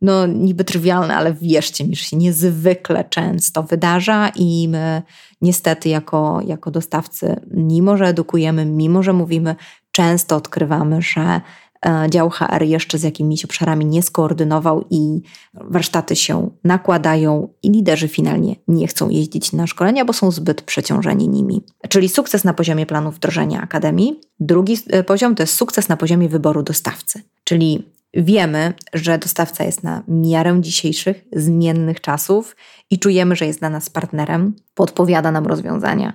No, 0.00 0.26
niby 0.26 0.64
trywialne, 0.64 1.16
ale 1.16 1.34
wierzcie 1.34 1.84
mi, 1.84 1.96
że 1.96 2.04
się 2.04 2.16
niezwykle 2.16 3.04
często 3.04 3.62
wydarza 3.62 4.28
i 4.34 4.68
my 4.68 5.02
niestety 5.40 5.88
jako, 5.88 6.40
jako 6.46 6.70
dostawcy, 6.70 7.40
mimo 7.50 7.96
że 7.96 8.06
edukujemy, 8.06 8.64
mimo 8.64 9.02
że 9.02 9.12
mówimy, 9.12 9.56
często 9.90 10.36
odkrywamy, 10.36 11.02
że 11.02 11.40
dział 12.08 12.30
HR 12.30 12.62
jeszcze 12.62 12.98
z 12.98 13.02
jakimiś 13.02 13.44
obszarami 13.44 13.86
nie 13.86 14.02
skoordynował 14.02 14.84
i 14.90 15.20
warsztaty 15.54 16.16
się 16.16 16.50
nakładają 16.64 17.48
i 17.62 17.70
liderzy 17.70 18.08
finalnie 18.08 18.56
nie 18.68 18.86
chcą 18.86 19.08
jeździć 19.08 19.52
na 19.52 19.66
szkolenia, 19.66 20.04
bo 20.04 20.12
są 20.12 20.30
zbyt 20.30 20.62
przeciążeni 20.62 21.28
nimi. 21.28 21.62
Czyli 21.88 22.08
sukces 22.08 22.44
na 22.44 22.54
poziomie 22.54 22.86
planu 22.86 23.10
wdrożenia 23.10 23.60
akademii. 23.60 24.20
Drugi 24.40 24.78
e, 24.90 25.04
poziom 25.04 25.34
to 25.34 25.42
jest 25.42 25.54
sukces 25.54 25.88
na 25.88 25.96
poziomie 25.96 26.28
wyboru 26.28 26.62
dostawcy, 26.62 27.22
czyli 27.44 27.88
wiemy, 28.14 28.74
że 28.94 29.18
dostawca 29.18 29.64
jest 29.64 29.82
na 29.82 30.02
miarę 30.08 30.58
dzisiejszych, 30.60 31.24
zmiennych 31.32 32.00
czasów 32.00 32.56
i 32.90 32.98
czujemy, 32.98 33.36
że 33.36 33.46
jest 33.46 33.58
dla 33.58 33.70
nas 33.70 33.90
partnerem, 33.90 34.54
podpowiada 34.74 35.32
nam 35.32 35.46
rozwiązania. 35.46 36.12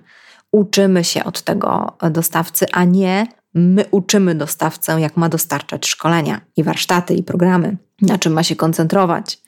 Uczymy 0.51 1.03
się 1.03 1.23
od 1.23 1.41
tego 1.41 1.97
dostawcy, 2.11 2.65
a 2.71 2.83
nie 2.83 3.27
My 3.53 3.85
uczymy 3.91 4.35
dostawcę, 4.35 5.01
jak 5.01 5.17
ma 5.17 5.29
dostarczać 5.29 5.87
szkolenia 5.87 6.41
i 6.57 6.63
warsztaty 6.63 7.13
i 7.13 7.23
programy, 7.23 7.77
na 8.01 8.17
czym 8.17 8.33
ma 8.33 8.43
się 8.43 8.55
koncentrować, 8.55 9.41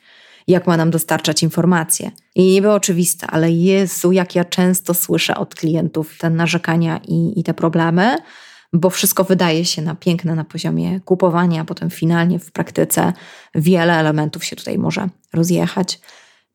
jak 0.48 0.66
ma 0.66 0.76
nam 0.76 0.90
dostarczać 0.90 1.42
informacje. 1.42 2.10
I 2.34 2.52
nie 2.52 2.62
było 2.62 2.74
oczywiste, 2.74 3.26
ale 3.26 3.50
Jezu, 3.50 4.12
jak 4.12 4.34
ja 4.34 4.44
często 4.44 4.94
słyszę 4.94 5.34
od 5.34 5.54
klientów 5.54 6.18
te 6.18 6.30
narzekania 6.30 7.00
i, 7.08 7.40
i 7.40 7.44
te 7.44 7.54
problemy, 7.54 8.16
bo 8.72 8.90
wszystko 8.90 9.24
wydaje 9.24 9.64
się 9.64 9.82
na 9.82 9.94
piękne 9.94 10.34
na 10.34 10.44
poziomie 10.44 11.00
kupowania, 11.00 11.60
a 11.60 11.64
potem 11.64 11.90
finalnie 11.90 12.38
w 12.38 12.52
praktyce 12.52 13.12
wiele 13.54 13.98
elementów 13.98 14.44
się 14.44 14.56
tutaj 14.56 14.78
może 14.78 15.08
rozjechać. 15.32 16.00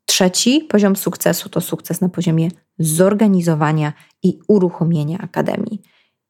Trzeci 0.06 0.62
poziom 0.70 0.96
sukcesu 0.96 1.50
to 1.50 1.62
sukces 1.62 2.01
na 2.01 2.10
poziomie 2.10 2.50
zorganizowania 2.79 3.94
i 4.24 4.39
uruchomienia 4.48 5.18
akademii 5.18 5.82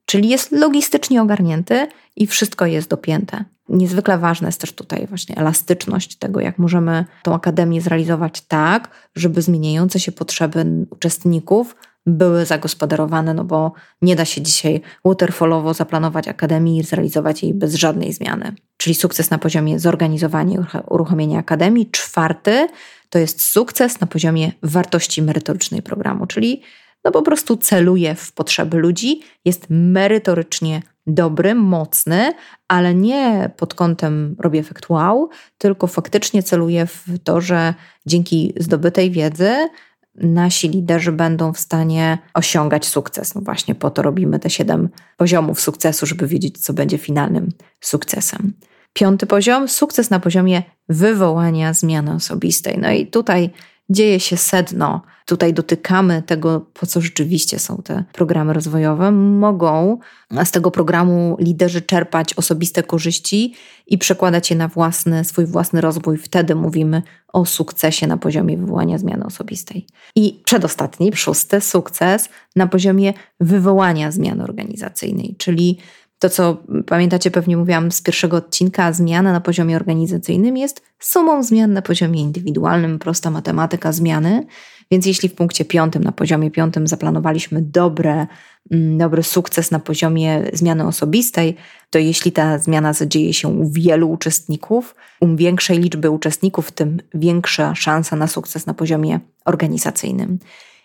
czyli 0.10 0.30
jest 0.30 0.51
logistycznie 0.51 1.22
ogarnięty 1.22 1.88
i 2.16 2.28
wszystko 2.28 2.66
jest 2.66 2.89
dopięte. 2.89 3.46
Niezwykle 3.70 4.18
ważna 4.18 4.48
jest 4.48 4.62
też 4.62 4.72
tutaj 4.72 5.08
właśnie 5.08 5.38
elastyczność 5.38 6.16
tego, 6.16 6.39
jak 6.39 6.60
możemy 6.60 7.06
tą 7.24 7.34
akademię 7.34 7.82
zrealizować 7.82 8.42
tak, 8.42 8.89
żeby 9.16 9.42
zmieniające 9.42 10.00
się 10.00 10.12
potrzeby 10.12 10.66
uczestników 10.89 11.75
były 12.06 12.46
zagospodarowane, 12.46 13.34
no 13.34 13.44
bo 13.44 13.74
nie 14.01 14.16
da 14.16 14.25
się 14.25 14.42
dzisiaj 14.42 14.82
waterfallowo 15.06 15.74
zaplanować 15.74 16.28
akademii 16.28 16.80
i 16.80 16.84
zrealizować 16.84 17.44
jej 17.44 17.54
bez 17.54 17.75
żadnej 17.75 18.13
zmiany. 18.13 18.56
Czyli 18.78 18.96
sukces 18.96 19.30
na 19.30 19.38
poziomie 19.38 19.80
zorganizowania 19.80 20.56
i 20.56 20.78
uruchomienia 20.89 21.39
akademii. 21.39 21.89
Czwarty 21.92 22.68
to 23.10 23.20
jest 23.20 23.42
sukces 23.42 24.01
na 24.01 24.08
poziomie 24.08 24.51
wartości 24.63 25.22
merytorycznej 25.22 25.82
programu, 25.82 26.28
czyli 26.28 26.62
no 27.06 27.12
po 27.12 27.22
prostu 27.22 27.58
celuje 27.58 28.15
w 28.15 28.32
potrzeby 28.32 28.77
ludzi, 28.77 29.22
jest 29.46 29.65
merytorycznie 29.70 30.82
dobry, 31.08 31.56
mocny, 31.56 32.34
ale 32.68 32.96
nie 32.96 33.51
pod 33.58 33.74
kątem 33.74 34.36
robi 34.39 34.60
efekt 34.60 34.89
wow, 34.89 35.29
tylko 35.58 35.88
faktycznie 35.88 36.44
celuje 36.44 36.86
w 36.86 37.06
to, 37.24 37.41
że 37.41 37.74
dzięki 38.06 38.53
zdobytej 38.58 39.12
wiedzy 39.12 39.70
nasi 40.15 40.70
liderzy 40.70 41.12
będą 41.12 41.53
w 41.53 41.60
stanie 41.60 42.18
osiągać 42.34 42.86
sukces. 42.86 43.36
No 43.36 43.41
właśnie 43.41 43.75
po 43.75 43.89
to 43.89 44.01
robimy 44.01 44.39
te 44.39 44.50
siedem 44.50 44.89
poziomów 45.18 45.62
sukcesu, 45.62 46.06
żeby 46.06 46.27
wiedzieć, 46.27 46.58
co 46.58 46.74
będzie 46.74 46.98
finalnym 46.98 47.50
sukcesem. 47.82 48.53
Piąty 48.94 49.25
poziom 49.25 49.68
sukces 49.68 50.10
na 50.10 50.20
poziomie 50.20 50.63
wywołania 50.89 51.74
zmiany 51.74 52.13
osobistej. 52.13 52.77
No 52.77 52.91
i 52.91 53.08
tutaj 53.08 53.50
dzieje 53.89 54.19
się 54.19 54.38
sedno. 54.38 55.01
Tutaj 55.25 55.53
dotykamy 55.53 56.24
tego, 56.25 56.65
po 56.74 56.86
co 56.86 57.01
rzeczywiście 57.01 57.60
są 57.60 57.81
te 57.84 58.03
programy 58.13 58.53
rozwojowe. 58.53 59.12
Mogą 59.12 60.00
z 60.43 60.51
tego 60.51 60.72
programu 60.72 61.38
liderzy 61.39 61.81
czerpać 61.81 62.34
osobiste 62.34 62.84
korzyści 62.84 63.53
i 63.88 63.98
przekładać 63.98 64.50
je 64.50 64.55
na 64.55 64.67
własny, 64.67 65.25
swój 65.25 65.46
własny 65.46 65.81
rozwój. 65.81 66.17
Wtedy 66.17 66.55
mówimy 66.55 67.01
o 67.34 67.46
sukcesie 67.46 68.08
na 68.08 68.17
poziomie 68.17 68.58
wywołania 68.58 68.98
zmiany 68.98 69.25
osobistej. 69.25 69.86
I 70.15 70.41
przedostatni, 70.46 71.12
szósty 71.15 71.62
sukces 71.62 72.29
na 72.55 72.67
poziomie 72.67 73.13
wywołania 73.39 74.12
zmiany 74.12 74.43
organizacyjnej, 74.43 75.36
czyli 75.38 75.77
to, 76.20 76.30
co 76.30 76.58
pamiętacie, 76.86 77.32
pewnie 77.32 77.58
mówiłam 77.58 77.92
z 77.92 78.02
pierwszego 78.02 78.38
odcinka, 78.38 78.94
zmiana 78.94 79.32
na 79.32 79.42
poziomie 79.42 79.76
organizacyjnym 79.76 80.58
jest 80.58 80.82
sumą 81.00 81.44
zmian 81.44 81.74
na 81.74 81.82
poziomie 81.82 82.22
indywidualnym, 82.22 83.00
prosta 83.00 83.32
matematyka 83.32 83.92
zmiany. 83.92 84.46
Więc 84.92 85.06
jeśli 85.06 85.30
w 85.30 85.36
punkcie 85.36 85.66
piątym, 85.66 86.04
na 86.04 86.12
poziomie 86.12 86.52
piątym 86.52 86.88
zaplanowaliśmy 86.88 87.62
dobre, 87.62 88.28
mm, 88.72 88.98
dobry 88.98 89.24
sukces 89.24 89.72
na 89.72 89.80
poziomie 89.80 90.44
zmiany 90.54 90.88
osobistej, 90.88 91.56
to 91.90 92.00
jeśli 92.00 92.32
ta 92.32 92.58
zmiana 92.58 92.94
zadzieje 92.94 93.34
się 93.34 93.48
u 93.48 93.70
wielu 93.72 94.12
uczestników, 94.12 94.96
um 95.22 95.38
większej 95.38 95.80
liczby 95.80 96.10
uczestników, 96.10 96.72
tym 96.72 96.98
większa 97.14 97.76
szansa 97.76 98.16
na 98.16 98.28
sukces 98.28 98.66
na 98.66 98.74
poziomie 98.74 99.20
organizacyjnym. 99.46 100.40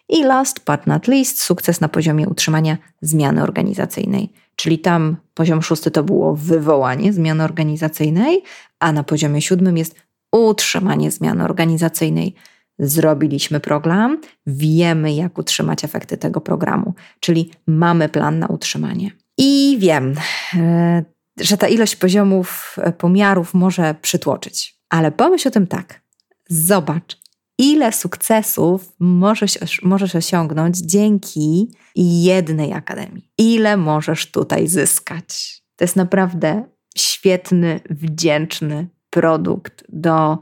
I 0.09 0.25
last 0.25 0.65
but 0.65 0.87
not 0.87 1.09
least, 1.09 1.43
sukces 1.43 1.81
na 1.81 1.89
poziomie 1.89 2.29
utrzymania 2.29 2.77
zmiany 3.01 3.43
organizacyjnej. 3.43 4.33
Czyli 4.57 4.79
tam 4.79 5.17
poziom 5.35 5.63
szósty 5.63 5.91
to 5.91 6.05
było 6.05 6.37
wywołanie 6.37 7.13
zmiany 7.13 7.45
organizacyjnej, 7.45 8.43
a 8.81 8.93
na 8.93 9.05
poziomie 9.05 9.43
siódmym 9.43 9.79
jest 9.79 9.95
utrzymanie 10.33 11.11
zmiany 11.11 11.45
organizacyjnej. 11.45 12.35
Zrobiliśmy 12.79 13.61
program, 13.61 14.21
wiemy, 14.47 15.15
jak 15.15 15.39
utrzymać 15.39 15.85
efekty 15.85 16.17
tego 16.17 16.41
programu, 16.41 16.95
czyli 17.21 17.51
mamy 17.67 18.09
plan 18.09 18.39
na 18.39 18.47
utrzymanie. 18.47 19.11
I 19.39 19.77
wiem, 19.81 20.15
e, 20.55 21.05
że 21.41 21.57
ta 21.57 21.69
ilość 21.69 21.97
poziomów 21.97 22.77
e, 22.79 22.93
pomiarów 22.93 23.55
może 23.55 23.95
przytłoczyć, 24.03 24.79
ale 24.91 25.13
pomyśl 25.13 25.49
o 25.49 25.51
tym 25.51 25.67
tak. 25.67 26.01
Zobacz, 26.49 27.24
ile 27.59 27.93
sukcesów 27.93 28.93
możesz, 28.99 29.83
możesz 29.83 30.15
osiągnąć 30.15 30.79
dzięki 30.79 31.71
jednej 31.97 32.73
akademii. 32.73 33.31
Ile 33.39 33.77
możesz 33.77 34.31
tutaj 34.31 34.69
zyskać. 34.69 35.63
To 35.77 35.85
jest 35.85 35.97
naprawdę 35.97 36.65
świetny, 36.97 37.81
wdzięczny 37.91 38.89
produkt 39.11 39.85
do, 39.89 40.39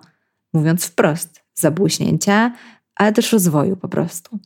mówiąc 0.52 0.84
wprost, 0.86 1.42
zabłyśnięcia, 1.54 2.52
ale 2.94 3.12
też 3.12 3.32
rozwoju 3.32 3.76
po 3.76 3.88
prostu. 3.88 4.38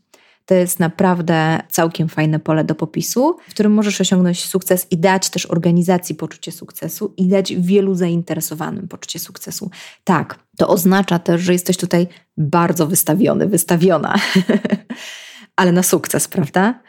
To 0.47 0.55
jest 0.55 0.81
naprawdę 0.81 1.61
całkiem 1.69 2.09
fajne 2.09 2.39
pole 2.39 2.65
do 2.65 2.75
popisu, 2.75 3.37
w 3.49 3.51
którym 3.51 3.73
możesz 3.73 4.01
osiągnąć 4.01 4.45
sukces 4.45 4.87
i 4.91 4.99
dać 4.99 5.31
też 5.31 5.47
organizacji 5.47 6.15
poczucie 6.15 6.53
sukcesu 6.53 7.15
i 7.17 7.27
dać 7.27 7.55
wielu 7.55 7.95
zainteresowanym 7.95 8.89
poczucie 8.89 9.19
sukcesu. 9.19 9.71
Tak, 10.05 10.39
to 10.59 10.69
oznacza 10.69 11.19
też, 11.19 11.41
że 11.41 11.53
jesteś 11.53 11.77
tutaj 11.77 12.07
bardzo 12.37 12.87
wystawiony, 12.87 13.47
wystawiona, 13.47 14.15
ale 15.57 15.73
na 15.73 15.83
sukces, 15.83 16.29
prawda? 16.29 16.81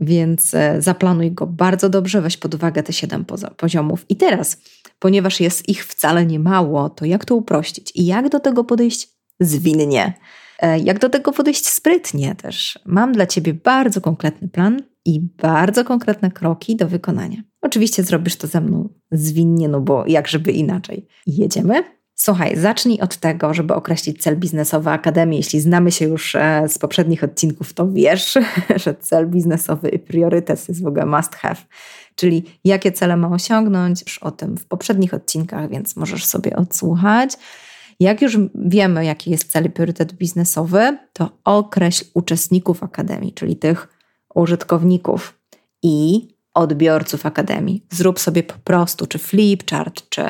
Więc 0.00 0.54
e, 0.54 0.82
zaplanuj 0.82 1.32
go 1.32 1.46
bardzo 1.46 1.88
dobrze, 1.88 2.20
weź 2.20 2.36
pod 2.36 2.54
uwagę 2.54 2.82
te 2.82 2.92
siedem 2.92 3.24
poziomów. 3.56 4.04
I 4.08 4.16
teraz, 4.16 4.56
ponieważ 4.98 5.40
jest 5.40 5.68
ich 5.68 5.86
wcale 5.86 6.26
nie 6.26 6.38
mało, 6.38 6.90
to 6.90 7.04
jak 7.04 7.24
to 7.24 7.34
uprościć 7.34 7.92
i 7.94 8.06
jak 8.06 8.28
do 8.28 8.40
tego 8.40 8.64
podejść 8.64 9.08
zwinnie? 9.40 10.12
E, 10.62 10.78
jak 10.78 10.98
do 10.98 11.08
tego 11.08 11.32
podejść 11.32 11.68
sprytnie 11.68 12.34
też? 12.34 12.78
Mam 12.86 13.12
dla 13.12 13.26
Ciebie 13.26 13.54
bardzo 13.54 14.00
konkretny 14.00 14.48
plan 14.48 14.82
i 15.04 15.20
bardzo 15.20 15.84
konkretne 15.84 16.30
kroki 16.30 16.76
do 16.76 16.88
wykonania. 16.88 17.42
Oczywiście 17.62 18.02
zrobisz 18.02 18.36
to 18.36 18.46
ze 18.46 18.60
mną 18.60 18.88
zwinnie, 19.10 19.68
no 19.68 19.80
bo 19.80 20.04
jak 20.06 20.28
żeby 20.28 20.52
inaczej. 20.52 21.06
Jedziemy? 21.26 21.84
Słuchaj, 22.14 22.56
zacznij 22.56 23.00
od 23.00 23.16
tego, 23.16 23.54
żeby 23.54 23.74
określić 23.74 24.22
cel 24.22 24.36
biznesowy 24.36 24.90
Akademii. 24.90 25.36
Jeśli 25.36 25.60
znamy 25.60 25.92
się 25.92 26.04
już 26.04 26.34
e, 26.34 26.68
z 26.68 26.78
poprzednich 26.78 27.24
odcinków, 27.24 27.72
to 27.72 27.92
wiesz, 27.92 28.38
że 28.84 28.94
cel 28.94 29.28
biznesowy 29.28 29.88
i 29.88 29.98
priorytet 29.98 30.68
jest 30.68 30.82
w 30.82 30.86
ogóle 30.86 31.06
must 31.06 31.34
have. 31.34 31.56
Czyli 32.14 32.44
jakie 32.64 32.92
cele 32.92 33.16
ma 33.16 33.28
osiągnąć, 33.28 34.02
już 34.02 34.18
o 34.18 34.30
tym 34.30 34.56
w 34.56 34.66
poprzednich 34.66 35.14
odcinkach, 35.14 35.70
więc 35.70 35.96
możesz 35.96 36.24
sobie 36.24 36.56
odsłuchać. 36.56 37.36
Jak 38.02 38.22
już 38.22 38.38
wiemy, 38.54 39.04
jaki 39.04 39.30
jest 39.30 39.52
cel 39.52 39.64
i 39.64 39.70
priorytet 39.70 40.12
biznesowy, 40.12 40.98
to 41.12 41.38
określ 41.44 42.04
uczestników 42.14 42.82
Akademii, 42.82 43.32
czyli 43.32 43.56
tych 43.56 43.88
użytkowników 44.34 45.40
i 45.82 46.28
odbiorców 46.54 47.26
Akademii. 47.26 47.86
Zrób 47.90 48.20
sobie 48.20 48.42
po 48.42 48.54
prostu 48.64 49.06
czy 49.06 49.18
flipchart, 49.18 50.08
czy 50.08 50.22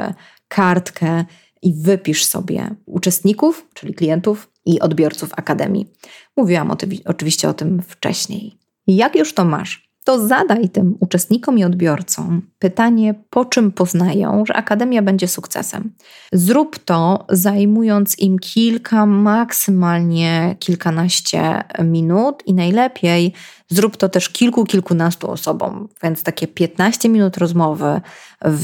kartkę 0.48 1.24
i 1.62 1.74
wypisz 1.74 2.24
sobie 2.24 2.74
uczestników, 2.86 3.68
czyli 3.74 3.94
klientów 3.94 4.50
i 4.66 4.80
odbiorców 4.80 5.30
Akademii. 5.36 5.92
Mówiłam 6.36 6.70
o 6.70 6.76
tym, 6.76 6.90
oczywiście 7.04 7.48
o 7.48 7.54
tym 7.54 7.82
wcześniej. 7.82 8.58
Jak 8.86 9.16
już 9.16 9.34
to 9.34 9.44
masz, 9.44 9.91
to 10.04 10.26
zadaj 10.26 10.68
tym 10.68 10.96
uczestnikom 11.00 11.58
i 11.58 11.64
odbiorcom 11.64 12.42
pytanie, 12.58 13.14
po 13.30 13.44
czym 13.44 13.72
poznają, 13.72 14.44
że 14.46 14.54
Akademia 14.54 15.02
będzie 15.02 15.28
sukcesem. 15.28 15.92
Zrób 16.32 16.78
to 16.78 17.26
zajmując 17.28 18.18
im 18.18 18.38
kilka, 18.38 19.06
maksymalnie 19.06 20.56
kilkanaście 20.58 21.64
minut 21.84 22.42
i 22.46 22.54
najlepiej 22.54 23.32
zrób 23.68 23.96
to 23.96 24.08
też 24.08 24.28
kilku, 24.28 24.64
kilkunastu 24.64 25.30
osobom. 25.30 25.88
Więc 26.02 26.22
takie 26.22 26.46
15 26.46 27.08
minut 27.08 27.36
rozmowy 27.36 28.00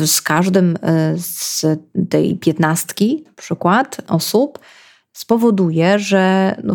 z 0.07 0.23
każdym 0.23 0.77
y, 0.77 0.79
z 1.19 1.67
tej 2.11 2.37
piętnastki, 2.37 3.23
na 3.27 3.33
przykład 3.37 3.97
osób, 4.09 4.59
spowoduje, 5.19 5.99
że 5.99 6.55
no 6.65 6.75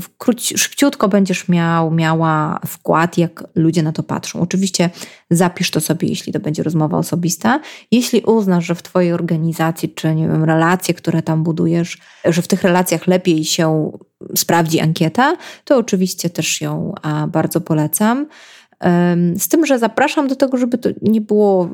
szybciutko 0.56 1.08
będziesz 1.08 1.47
miał, 1.47 1.91
miała 1.91 2.60
wkład, 2.67 3.17
jak 3.17 3.43
ludzie 3.56 3.84
na 3.84 3.91
to 3.91 4.03
patrzą. 4.03 4.41
Oczywiście 4.41 4.89
zapisz 5.29 5.71
to 5.71 5.82
sobie, 5.82 6.08
jeśli 6.08 6.34
to 6.34 6.39
będzie 6.39 6.63
rozmowa 6.63 6.97
osobista. 6.97 7.60
Jeśli 7.91 8.21
uznasz, 8.21 8.65
że 8.65 8.75
w 8.75 8.84
Twojej 8.84 9.13
organizacji, 9.13 9.89
czy 9.89 10.15
nie 10.15 10.27
wiem, 10.27 10.43
relacje, 10.43 10.93
które 10.93 11.21
tam 11.21 11.43
budujesz, 11.43 11.97
że 12.25 12.41
w 12.41 12.47
tych 12.47 12.63
relacjach 12.63 13.08
lepiej 13.08 13.45
się 13.45 13.91
sprawdzi 14.36 14.79
ankieta, 14.79 15.38
to 15.63 15.77
oczywiście 15.77 16.29
też 16.29 16.62
ją 16.62 16.93
bardzo 17.27 17.62
polecam. 17.62 18.25
Z 19.37 19.47
tym, 19.47 19.65
że 19.65 19.79
zapraszam 19.79 20.27
do 20.27 20.35
tego, 20.35 20.57
żeby 20.57 20.77
to 20.77 20.89
nie 21.01 21.21
było 21.21 21.69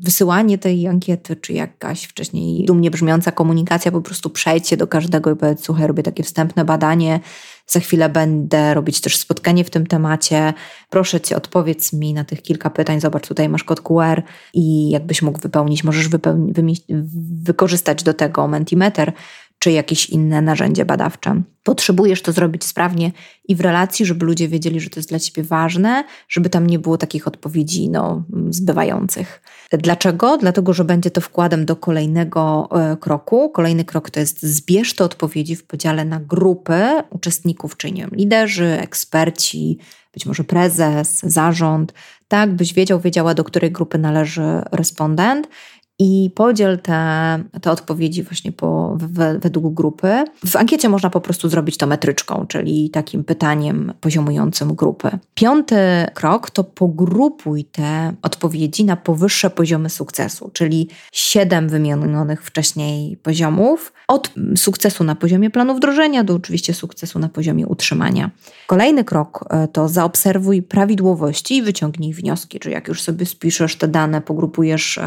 wysyłanie 0.00 0.58
tej 0.58 0.86
ankiety, 0.86 1.36
czy 1.36 1.52
jakaś 1.52 2.04
wcześniej 2.04 2.64
dumnie 2.64 2.90
brzmiąca 2.90 3.32
komunikacja, 3.32 3.92
po 3.92 4.00
prostu 4.00 4.30
przejdźcie 4.30 4.76
do 4.76 4.86
każdego 4.86 5.30
i 5.30 5.36
powiedz, 5.36 5.64
słuchaj, 5.64 5.86
robię 5.86 6.02
takie 6.02 6.22
wstępne 6.22 6.64
badanie, 6.64 7.20
za 7.66 7.80
chwilę 7.80 8.08
będę 8.08 8.74
robić 8.74 9.00
też 9.00 9.16
spotkanie 9.16 9.64
w 9.64 9.70
tym 9.70 9.86
temacie. 9.86 10.54
Proszę 10.90 11.20
Cię, 11.20 11.36
odpowiedz 11.36 11.92
mi 11.92 12.14
na 12.14 12.24
tych 12.24 12.42
kilka 12.42 12.70
pytań. 12.70 13.00
Zobacz, 13.00 13.28
tutaj 13.28 13.48
masz 13.48 13.64
kod 13.64 13.80
QR 13.80 14.22
i 14.54 14.90
jakbyś 14.90 15.22
mógł 15.22 15.40
wypełnić, 15.40 15.84
możesz 15.84 16.08
wypełnić, 16.08 16.82
wykorzystać 17.42 18.02
do 18.02 18.14
tego 18.14 18.48
Mentimeter 18.48 19.12
czy 19.58 19.72
jakieś 19.72 20.10
inne 20.10 20.42
narzędzie 20.42 20.84
badawcze. 20.84 21.42
Potrzebujesz 21.62 22.22
to 22.22 22.32
zrobić 22.32 22.64
sprawnie 22.64 23.12
i 23.48 23.56
w 23.56 23.60
relacji, 23.60 24.06
żeby 24.06 24.26
ludzie 24.26 24.48
wiedzieli, 24.48 24.80
że 24.80 24.90
to 24.90 25.00
jest 25.00 25.08
dla 25.08 25.18
ciebie 25.18 25.42
ważne, 25.42 26.04
żeby 26.28 26.50
tam 26.50 26.66
nie 26.66 26.78
było 26.78 26.98
takich 26.98 27.28
odpowiedzi 27.28 27.90
no, 27.90 28.24
zbywających. 28.50 29.42
Dlaczego? 29.72 30.38
Dlatego, 30.38 30.72
że 30.72 30.84
będzie 30.84 31.10
to 31.10 31.20
wkładem 31.20 31.64
do 31.66 31.76
kolejnego 31.76 32.68
e, 32.72 32.96
kroku. 32.96 33.50
Kolejny 33.50 33.84
krok 33.84 34.10
to 34.10 34.20
jest 34.20 34.42
zbierz 34.42 34.94
te 34.94 35.04
odpowiedzi 35.04 35.56
w 35.56 35.66
podziale 35.66 36.04
na 36.04 36.20
grupy 36.20 36.82
uczestników, 37.10 37.76
czyli 37.76 37.92
nie 37.92 38.02
wiem, 38.02 38.10
liderzy, 38.12 38.78
eksperci, 38.80 39.78
być 40.12 40.26
może 40.26 40.44
prezes, 40.44 41.20
zarząd, 41.20 41.92
tak 42.28 42.54
byś 42.54 42.74
wiedział, 42.74 43.00
wiedziała, 43.00 43.34
do 43.34 43.44
której 43.44 43.72
grupy 43.72 43.98
należy 43.98 44.42
respondent 44.72 45.48
i 45.98 46.30
podziel 46.34 46.78
te, 46.78 47.38
te 47.62 47.70
odpowiedzi 47.70 48.22
właśnie 48.22 48.52
po, 48.52 48.96
w, 49.00 49.40
według 49.40 49.74
grupy. 49.74 50.24
W 50.46 50.56
ankiecie 50.56 50.88
można 50.88 51.10
po 51.10 51.20
prostu 51.20 51.48
zrobić 51.48 51.76
to 51.76 51.86
metryczką, 51.86 52.46
czyli 52.48 52.90
takim 52.90 53.24
pytaniem 53.24 53.92
poziomującym 54.00 54.74
grupy. 54.74 55.10
Piąty 55.34 55.76
krok 56.14 56.50
to 56.50 56.64
pogrupuj 56.64 57.64
te 57.64 58.12
odpowiedzi 58.22 58.84
na 58.84 58.96
powyższe 58.96 59.50
poziomy 59.50 59.90
sukcesu, 59.90 60.50
czyli 60.52 60.88
siedem 61.12 61.68
wymienionych 61.68 62.42
wcześniej 62.42 63.16
poziomów, 63.16 63.92
od 64.08 64.32
sukcesu 64.56 65.04
na 65.04 65.14
poziomie 65.14 65.50
planu 65.50 65.74
wdrożenia 65.74 66.24
do 66.24 66.34
oczywiście 66.34 66.74
sukcesu 66.74 67.18
na 67.18 67.28
poziomie 67.28 67.66
utrzymania. 67.66 68.30
Kolejny 68.66 69.04
krok 69.04 69.44
e, 69.50 69.68
to 69.68 69.88
zaobserwuj 69.88 70.62
prawidłowości 70.62 71.56
i 71.56 71.62
wyciągnij 71.62 72.14
wnioski, 72.14 72.60
czyli 72.60 72.74
jak 72.74 72.88
już 72.88 73.02
sobie 73.02 73.26
spiszesz 73.26 73.76
te 73.76 73.88
dane, 73.88 74.20
pogrupujesz 74.20 74.98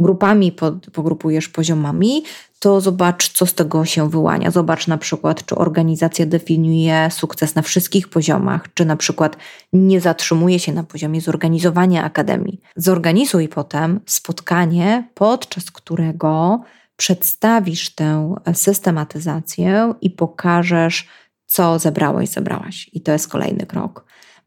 grupami, 0.00 0.52
pogrupujesz 0.92 1.48
poziomami, 1.48 2.22
to 2.58 2.80
zobacz, 2.80 3.28
co 3.28 3.46
z 3.46 3.54
tego 3.54 3.84
się 3.84 4.10
wyłania. 4.10 4.50
Zobacz 4.50 4.86
na 4.86 4.98
przykład, 4.98 5.46
czy 5.46 5.54
organizacja 5.54 6.26
definiuje 6.26 7.08
sukces 7.10 7.54
na 7.54 7.62
wszystkich 7.62 8.08
poziomach, 8.08 8.74
czy 8.74 8.84
na 8.84 8.96
przykład 8.96 9.36
nie 9.72 10.00
zatrzymuje 10.00 10.58
się 10.58 10.72
na 10.72 10.84
poziomie 10.84 11.20
zorganizowania 11.20 12.04
akademii. 12.04 12.60
Zorganizuj 12.76 13.48
potem 13.48 14.00
spotkanie, 14.06 15.08
podczas 15.14 15.70
którego 15.70 16.60
przedstawisz 16.96 17.94
tę 17.94 18.34
systematyzację 18.54 19.94
i 20.00 20.10
pokażesz, 20.10 21.08
co 21.46 21.78
zebrałeś, 21.78 22.28
zebrałaś. 22.28 22.90
I 22.92 23.00
to 23.00 23.12
jest 23.12 23.28
kolejny 23.28 23.66
krok. 23.66 24.04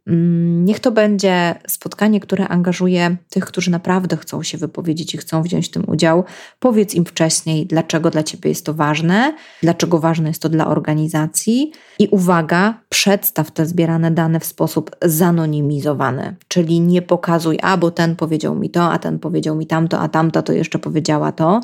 Mm, 0.07 0.65
niech 0.65 0.79
to 0.79 0.91
będzie 0.91 1.55
spotkanie, 1.67 2.19
które 2.19 2.47
angażuje 2.47 3.17
tych, 3.29 3.45
którzy 3.45 3.71
naprawdę 3.71 4.17
chcą 4.17 4.43
się 4.43 4.57
wypowiedzieć 4.57 5.15
i 5.15 5.17
chcą 5.17 5.43
wziąć 5.43 5.67
w 5.67 5.71
tym 5.71 5.83
udział. 5.89 6.23
Powiedz 6.59 6.95
im 6.95 7.05
wcześniej, 7.05 7.65
dlaczego 7.65 8.09
dla 8.09 8.23
ciebie 8.23 8.49
jest 8.49 8.65
to 8.65 8.73
ważne, 8.73 9.35
dlaczego 9.61 9.99
ważne 9.99 10.27
jest 10.27 10.41
to 10.41 10.49
dla 10.49 10.67
organizacji. 10.67 11.71
I 11.99 12.07
uwaga, 12.07 12.79
przedstaw 12.89 13.51
te 13.51 13.65
zbierane 13.65 14.11
dane 14.11 14.39
w 14.39 14.45
sposób 14.45 14.91
zanonimizowany, 15.01 16.35
czyli 16.47 16.79
nie 16.79 17.01
pokazuj, 17.01 17.59
a 17.61 17.77
bo 17.77 17.91
ten 17.91 18.15
powiedział 18.15 18.55
mi 18.55 18.69
to, 18.69 18.91
a 18.91 18.99
ten 18.99 19.19
powiedział 19.19 19.55
mi 19.55 19.67
tamto, 19.67 19.99
a 19.99 20.09
tamta 20.09 20.41
to 20.41 20.53
jeszcze 20.53 20.79
powiedziała 20.79 21.31
to 21.31 21.61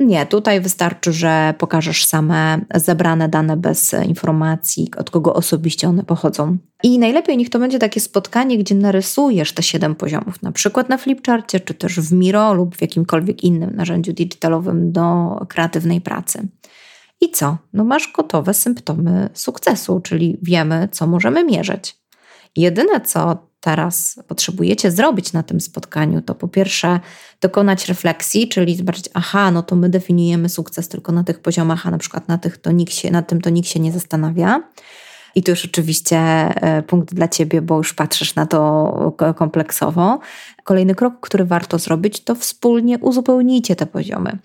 nie, 0.00 0.26
tutaj 0.26 0.60
wystarczy, 0.60 1.12
że 1.12 1.54
pokażesz 1.58 2.06
same 2.06 2.60
zebrane 2.74 3.28
dane 3.28 3.56
bez 3.56 3.92
informacji, 4.06 4.90
od 4.96 5.10
kogo 5.10 5.34
osobiście 5.34 5.88
one 5.88 6.04
pochodzą. 6.04 6.56
I 6.82 6.98
najlepiej 6.98 7.36
niech 7.36 7.50
to 7.50 7.58
będzie 7.58 7.78
takie 7.78 8.00
spotkanie, 8.00 8.58
gdzie 8.58 8.74
narysujesz 8.74 9.52
te 9.52 9.62
siedem 9.62 9.94
poziomów, 9.94 10.42
na 10.42 10.52
przykład 10.52 10.88
na 10.88 10.98
flipcharcie, 10.98 11.60
czy 11.60 11.74
też 11.74 12.00
w 12.00 12.12
Miro 12.12 12.54
lub 12.54 12.76
w 12.76 12.80
jakimkolwiek 12.80 13.44
innym 13.44 13.76
narzędziu 13.76 14.12
digitalowym 14.12 14.92
do 14.92 15.36
kreatywnej 15.48 16.00
pracy. 16.00 16.48
I 17.20 17.30
co? 17.30 17.56
No 17.72 17.84
masz 17.84 18.12
gotowe 18.12 18.54
symptomy 18.54 19.28
sukcesu, 19.34 20.00
czyli 20.00 20.38
wiemy, 20.42 20.88
co 20.92 21.06
możemy 21.06 21.44
mierzyć. 21.44 21.96
Jedyne, 22.56 23.00
co 23.00 23.48
teraz 23.64 24.20
potrzebujecie 24.28 24.90
zrobić 24.90 25.32
na 25.32 25.42
tym 25.42 25.60
spotkaniu, 25.60 26.22
to 26.22 26.34
po 26.34 26.48
pierwsze 26.48 27.00
dokonać 27.40 27.88
refleksji, 27.88 28.48
czyli 28.48 28.76
zobaczyć, 28.76 29.08
aha, 29.14 29.50
no 29.50 29.62
to 29.62 29.76
my 29.76 29.88
definiujemy 29.88 30.48
sukces 30.48 30.88
tylko 30.88 31.12
na 31.12 31.24
tych 31.24 31.40
poziomach, 31.40 31.86
a 31.86 31.90
na 31.90 31.98
przykład 31.98 32.28
na, 32.28 32.38
tych 32.38 32.58
to 32.58 32.72
nikt 32.72 32.94
się, 32.94 33.10
na 33.10 33.22
tym 33.22 33.40
to 33.40 33.50
nikt 33.50 33.68
się 33.68 33.80
nie 33.80 33.92
zastanawia. 33.92 34.62
I 35.34 35.42
to 35.42 35.50
już 35.50 35.64
oczywiście 35.64 36.18
e, 36.18 36.82
punkt 36.82 37.14
dla 37.14 37.28
Ciebie, 37.28 37.62
bo 37.62 37.76
już 37.76 37.94
patrzysz 37.94 38.34
na 38.34 38.46
to 38.46 39.12
kompleksowo. 39.36 40.18
Kolejny 40.64 40.94
krok, 40.94 41.14
który 41.20 41.44
warto 41.44 41.78
zrobić, 41.78 42.20
to 42.20 42.34
wspólnie 42.34 42.98
uzupełnijcie 42.98 43.76
te 43.76 43.86
poziomy. 43.86 44.38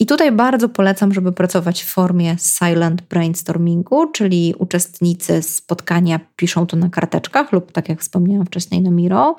I 0.00 0.06
tutaj 0.06 0.32
bardzo 0.32 0.68
polecam, 0.68 1.14
żeby 1.14 1.32
pracować 1.32 1.82
w 1.82 1.88
formie 1.88 2.36
silent 2.58 3.02
brainstormingu, 3.02 4.06
czyli 4.06 4.54
uczestnicy 4.58 5.42
spotkania 5.42 6.20
piszą 6.36 6.66
to 6.66 6.76
na 6.76 6.88
karteczkach 6.88 7.52
lub 7.52 7.72
tak 7.72 7.88
jak 7.88 8.00
wspomniałam 8.00 8.46
wcześniej 8.46 8.82
na 8.82 8.90
Miro, 8.90 9.36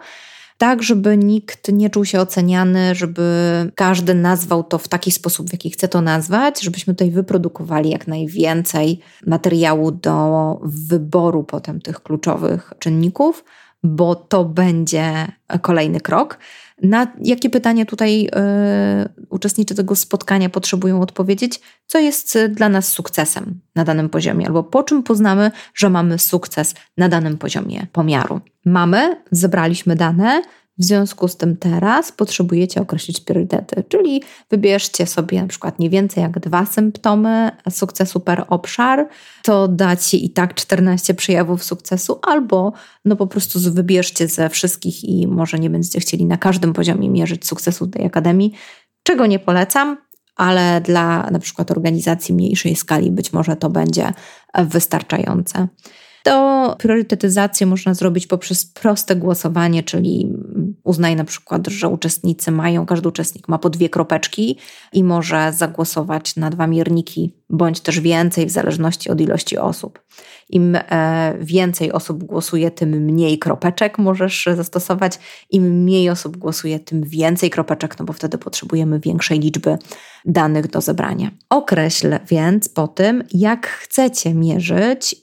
tak 0.57 0.83
żeby 0.83 1.17
nikt 1.17 1.71
nie 1.71 1.89
czuł 1.89 2.05
się 2.05 2.19
oceniany, 2.19 2.95
żeby 2.95 3.21
każdy 3.75 4.13
nazwał 4.13 4.63
to 4.63 4.77
w 4.77 4.87
taki 4.87 5.11
sposób, 5.11 5.49
w 5.49 5.53
jaki 5.53 5.69
chce 5.69 5.87
to 5.87 6.01
nazwać, 6.01 6.61
żebyśmy 6.61 6.93
tutaj 6.93 7.11
wyprodukowali 7.11 7.89
jak 7.89 8.07
najwięcej 8.07 8.99
materiału 9.25 9.91
do 9.91 10.59
wyboru 10.63 11.43
potem 11.43 11.81
tych 11.81 12.03
kluczowych 12.03 12.73
czynników, 12.79 13.43
bo 13.83 14.15
to 14.15 14.45
będzie 14.45 15.27
kolejny 15.61 16.01
krok. 16.01 16.37
Na 16.83 17.07
jakie 17.23 17.49
pytanie 17.49 17.85
tutaj 17.85 18.25
y, 18.25 18.29
uczestnicy 19.29 19.75
tego 19.75 19.95
spotkania 19.95 20.49
potrzebują 20.49 21.01
odpowiedzieć, 21.01 21.59
co 21.85 21.99
jest 21.99 22.37
dla 22.49 22.69
nas 22.69 22.87
sukcesem 22.87 23.59
na 23.75 23.83
danym 23.83 24.09
poziomie, 24.09 24.47
albo 24.47 24.63
po 24.63 24.83
czym 24.83 25.03
poznamy, 25.03 25.51
że 25.73 25.89
mamy 25.89 26.19
sukces 26.19 26.75
na 26.97 27.09
danym 27.09 27.37
poziomie 27.37 27.87
pomiaru. 27.91 28.41
Mamy, 28.65 29.21
zebraliśmy 29.31 29.95
dane, 29.95 30.41
w 30.79 30.83
związku 30.83 31.27
z 31.27 31.37
tym 31.37 31.57
teraz 31.57 32.11
potrzebujecie 32.11 32.81
określić 32.81 33.19
priorytety, 33.19 33.83
czyli 33.89 34.23
wybierzcie 34.49 35.07
sobie 35.07 35.41
na 35.41 35.47
przykład 35.47 35.79
nie 35.79 35.89
więcej 35.89 36.23
jak 36.23 36.39
dwa 36.39 36.65
symptomy 36.65 37.51
sukcesu 37.69 38.19
per 38.19 38.45
obszar, 38.47 39.07
to 39.43 39.67
dacie 39.67 40.17
i 40.17 40.29
tak 40.29 40.53
14 40.53 41.13
przejawów 41.13 41.63
sukcesu, 41.63 42.19
albo 42.21 42.73
no 43.05 43.15
po 43.15 43.27
prostu 43.27 43.59
wybierzcie 43.59 44.27
ze 44.27 44.49
wszystkich 44.49 45.03
i 45.03 45.27
może 45.27 45.59
nie 45.59 45.69
będziecie 45.69 45.99
chcieli 45.99 46.25
na 46.25 46.37
każdym 46.37 46.73
poziomie 46.73 47.09
mierzyć 47.09 47.47
sukcesu 47.47 47.87
tej 47.87 48.05
akademii, 48.05 48.53
czego 49.03 49.25
nie 49.25 49.39
polecam, 49.39 49.97
ale 50.35 50.81
dla 50.81 51.29
na 51.31 51.39
przykład 51.39 51.71
organizacji 51.71 52.35
mniejszej 52.35 52.75
skali 52.75 53.11
być 53.11 53.33
może 53.33 53.55
to 53.55 53.69
będzie 53.69 54.13
wystarczające 54.55 55.67
to 56.27 56.75
priorytetyzację 56.79 57.67
można 57.67 57.93
zrobić 57.93 58.27
poprzez 58.27 58.65
proste 58.65 59.15
głosowanie, 59.15 59.83
czyli 59.83 60.33
uznaj 60.83 61.15
na 61.15 61.23
przykład, 61.23 61.67
że 61.67 61.87
uczestnicy 61.87 62.51
mają, 62.51 62.85
każdy 62.85 63.09
uczestnik 63.09 63.47
ma 63.47 63.57
po 63.57 63.69
dwie 63.69 63.89
kropeczki 63.89 64.57
i 64.93 65.03
może 65.03 65.53
zagłosować 65.53 66.35
na 66.35 66.49
dwa 66.49 66.67
mierniki, 66.67 67.33
bądź 67.49 67.79
też 67.79 67.99
więcej 67.99 68.45
w 68.45 68.51
zależności 68.51 69.09
od 69.09 69.21
ilości 69.21 69.57
osób. 69.57 69.99
Im 70.49 70.75
e, 70.75 71.37
więcej 71.39 71.91
osób 71.91 72.23
głosuje, 72.23 72.71
tym 72.71 72.89
mniej 72.89 73.39
kropeczek 73.39 73.97
możesz 73.97 74.49
zastosować. 74.55 75.19
Im 75.49 75.63
mniej 75.63 76.09
osób 76.09 76.37
głosuje, 76.37 76.79
tym 76.79 77.03
więcej 77.03 77.49
kropeczek, 77.49 77.99
no 77.99 78.05
bo 78.05 78.13
wtedy 78.13 78.37
potrzebujemy 78.37 78.99
większej 78.99 79.39
liczby 79.39 79.77
danych 80.25 80.67
do 80.67 80.81
zebrania. 80.81 81.31
Określ 81.49 82.07
więc 82.29 82.69
po 82.69 82.87
tym, 82.87 83.23
jak 83.33 83.67
chcecie 83.67 84.33
mierzyć 84.33 85.15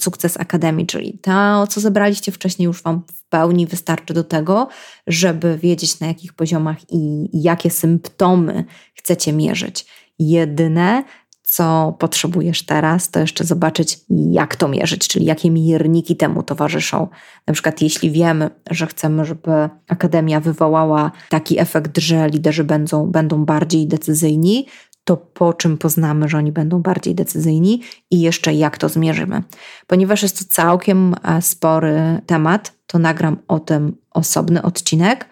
sukces 0.00 0.36
akademii, 0.36 0.86
czyli 0.86 1.18
to, 1.22 1.66
co 1.66 1.80
zebraliście 1.80 2.32
wcześniej, 2.32 2.66
już 2.66 2.82
Wam 2.82 3.02
w 3.14 3.28
pełni 3.28 3.66
wystarczy 3.66 4.14
do 4.14 4.24
tego, 4.24 4.68
żeby 5.06 5.58
wiedzieć, 5.58 6.00
na 6.00 6.06
jakich 6.06 6.32
poziomach 6.32 6.76
i 6.92 7.28
jakie 7.32 7.70
symptomy 7.70 8.64
chcecie 8.94 9.32
mierzyć. 9.32 9.86
Jedyne, 10.18 11.04
co 11.50 11.96
potrzebujesz 11.98 12.62
teraz, 12.62 13.10
to 13.10 13.20
jeszcze 13.20 13.44
zobaczyć, 13.44 14.00
jak 14.10 14.56
to 14.56 14.68
mierzyć, 14.68 15.08
czyli 15.08 15.24
jakie 15.24 15.50
mierniki 15.50 16.16
temu 16.16 16.42
towarzyszą. 16.42 17.08
Na 17.46 17.52
przykład, 17.52 17.82
jeśli 17.82 18.10
wiemy, 18.10 18.50
że 18.70 18.86
chcemy, 18.86 19.24
żeby 19.24 19.50
akademia 19.88 20.40
wywołała 20.40 21.12
taki 21.28 21.58
efekt, 21.58 21.98
że 21.98 22.28
liderzy 22.28 22.64
będą, 22.64 23.06
będą 23.06 23.44
bardziej 23.44 23.86
decyzyjni, 23.86 24.66
to 25.04 25.16
po 25.16 25.52
czym 25.52 25.78
poznamy, 25.78 26.28
że 26.28 26.38
oni 26.38 26.52
będą 26.52 26.82
bardziej 26.82 27.14
decyzyjni 27.14 27.82
i 28.10 28.20
jeszcze 28.20 28.54
jak 28.54 28.78
to 28.78 28.88
zmierzymy. 28.88 29.42
Ponieważ 29.86 30.22
jest 30.22 30.38
to 30.38 30.54
całkiem 30.54 31.14
e, 31.24 31.42
spory 31.42 32.20
temat, 32.26 32.72
to 32.86 32.98
nagram 32.98 33.36
o 33.48 33.60
tym 33.60 33.96
osobny 34.10 34.62
odcinek 34.62 35.28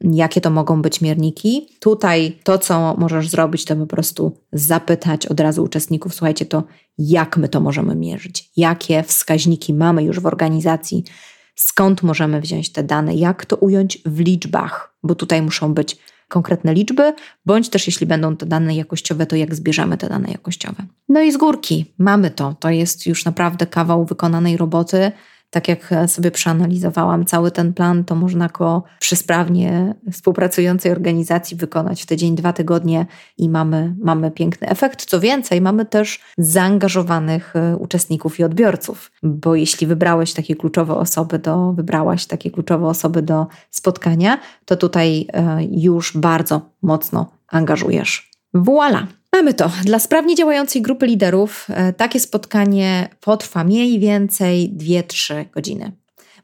jakie 0.00 0.40
to 0.40 0.50
mogą 0.50 0.82
być 0.82 1.00
mierniki. 1.00 1.68
Tutaj 1.80 2.38
to, 2.42 2.58
co 2.58 2.94
możesz 2.98 3.28
zrobić, 3.28 3.64
to 3.64 3.76
po 3.76 3.86
prostu 3.86 4.36
zapytać 4.52 5.26
od 5.26 5.40
razu 5.40 5.64
uczestników, 5.64 6.14
słuchajcie, 6.14 6.46
to 6.46 6.64
jak 6.98 7.36
my 7.36 7.48
to 7.48 7.60
możemy 7.60 7.94
mierzyć, 7.94 8.50
jakie 8.56 9.02
wskaźniki 9.02 9.74
mamy 9.74 10.04
już 10.04 10.20
w 10.20 10.26
organizacji, 10.26 11.04
skąd 11.54 12.02
możemy 12.02 12.40
wziąć 12.40 12.72
te 12.72 12.82
dane, 12.82 13.14
jak 13.14 13.46
to 13.46 13.56
ująć 13.56 13.98
w 14.06 14.20
liczbach, 14.20 14.94
bo 15.02 15.14
tutaj 15.14 15.42
muszą 15.42 15.74
być 15.74 15.96
konkretne 16.28 16.74
liczby, 16.74 17.14
bądź 17.46 17.68
też 17.68 17.86
jeśli 17.86 18.06
będą 18.06 18.36
te 18.36 18.46
dane 18.46 18.74
jakościowe, 18.74 19.26
to 19.26 19.36
jak 19.36 19.54
zbierzemy 19.54 19.96
te 19.96 20.08
dane 20.08 20.30
jakościowe. 20.30 20.86
No 21.08 21.20
i 21.20 21.32
z 21.32 21.36
górki 21.36 21.94
mamy 21.98 22.30
to. 22.30 22.56
To 22.60 22.70
jest 22.70 23.06
już 23.06 23.24
naprawdę 23.24 23.66
kawał 23.66 24.04
wykonanej 24.04 24.56
roboty 24.56 25.12
tak 25.50 25.68
jak 25.68 25.94
sobie 26.06 26.30
przeanalizowałam 26.30 27.24
cały 27.24 27.50
ten 27.50 27.72
plan, 27.74 28.04
to 28.04 28.14
można 28.14 28.48
go 28.48 28.82
przy 29.00 29.16
sprawnie 29.16 29.94
współpracującej 30.12 30.92
organizacji 30.92 31.56
wykonać 31.56 32.02
w 32.02 32.06
tydzień, 32.06 32.34
dwa 32.34 32.52
tygodnie 32.52 33.06
i 33.38 33.48
mamy, 33.48 33.94
mamy 33.98 34.30
piękny 34.30 34.68
efekt. 34.68 35.04
Co 35.04 35.20
więcej, 35.20 35.60
mamy 35.60 35.86
też 35.86 36.20
zaangażowanych 36.38 37.56
e, 37.56 37.76
uczestników 37.76 38.38
i 38.38 38.44
odbiorców, 38.44 39.12
bo 39.22 39.54
jeśli 39.54 39.86
wybrałeś 39.86 40.32
takie 40.32 40.56
kluczowe 40.56 40.94
osoby 40.94 41.38
do, 41.38 41.72
wybrałaś 41.72 42.26
takie 42.26 42.50
kluczowe 42.50 42.86
osoby 42.86 43.22
do 43.22 43.46
spotkania, 43.70 44.38
to 44.64 44.76
tutaj 44.76 45.26
e, 45.32 45.64
już 45.64 46.16
bardzo 46.16 46.70
mocno 46.82 47.30
angażujesz. 47.48 48.30
Voila! 48.54 49.17
Mamy 49.32 49.54
to. 49.54 49.70
Dla 49.84 49.98
sprawnie 49.98 50.34
działającej 50.34 50.82
grupy 50.82 51.06
liderów 51.06 51.66
e, 51.70 51.92
takie 51.92 52.20
spotkanie 52.20 53.08
potrwa 53.20 53.64
mniej 53.64 53.98
więcej 54.00 54.74
2-3 54.76 55.44
godziny. 55.50 55.92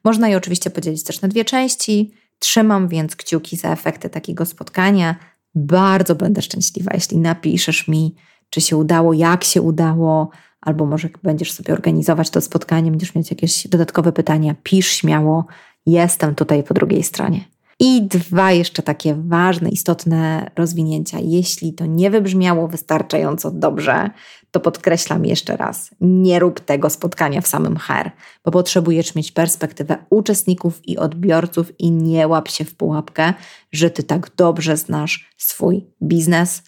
Można 0.04 0.28
je 0.28 0.36
oczywiście 0.36 0.70
podzielić 0.70 1.04
też 1.04 1.20
na 1.20 1.28
dwie 1.28 1.44
części. 1.44 2.12
Trzymam 2.38 2.88
więc 2.88 3.16
kciuki 3.16 3.56
za 3.56 3.72
efekty 3.72 4.10
takiego 4.10 4.46
spotkania. 4.46 5.16
Bardzo 5.54 6.14
będę 6.14 6.42
szczęśliwa, 6.42 6.90
jeśli 6.94 7.18
napiszesz 7.18 7.88
mi, 7.88 8.14
czy 8.50 8.60
się 8.60 8.76
udało, 8.76 9.12
jak 9.12 9.44
się 9.44 9.62
udało, 9.62 10.30
albo 10.60 10.86
może 10.86 11.08
będziesz 11.22 11.52
sobie 11.52 11.72
organizować 11.74 12.30
to 12.30 12.40
spotkanie, 12.40 12.90
będziesz 12.90 13.14
mieć 13.14 13.30
jakieś 13.30 13.68
dodatkowe 13.68 14.12
pytania, 14.12 14.54
pisz 14.62 14.88
śmiało. 14.88 15.46
Jestem 15.86 16.34
tutaj 16.34 16.62
po 16.62 16.74
drugiej 16.74 17.02
stronie. 17.02 17.53
I 17.80 18.02
dwa 18.02 18.52
jeszcze 18.52 18.82
takie 18.82 19.14
ważne, 19.14 19.68
istotne 19.68 20.50
rozwinięcia. 20.56 21.18
Jeśli 21.22 21.72
to 21.72 21.86
nie 21.86 22.10
wybrzmiało 22.10 22.68
wystarczająco 22.68 23.50
dobrze, 23.50 24.10
to 24.50 24.60
podkreślam 24.60 25.24
jeszcze 25.24 25.56
raz: 25.56 25.90
nie 26.00 26.38
rób 26.38 26.60
tego 26.60 26.90
spotkania 26.90 27.40
w 27.40 27.48
samym 27.48 27.76
HR, 27.76 28.10
bo 28.44 28.50
potrzebujesz 28.50 29.14
mieć 29.14 29.32
perspektywę 29.32 29.96
uczestników 30.10 30.88
i 30.88 30.98
odbiorców 30.98 31.80
i 31.80 31.90
nie 31.90 32.28
łap 32.28 32.48
się 32.48 32.64
w 32.64 32.74
pułapkę, 32.74 33.34
że 33.72 33.90
ty 33.90 34.02
tak 34.02 34.30
dobrze 34.36 34.76
znasz 34.76 35.34
swój 35.36 35.86
biznes. 36.02 36.62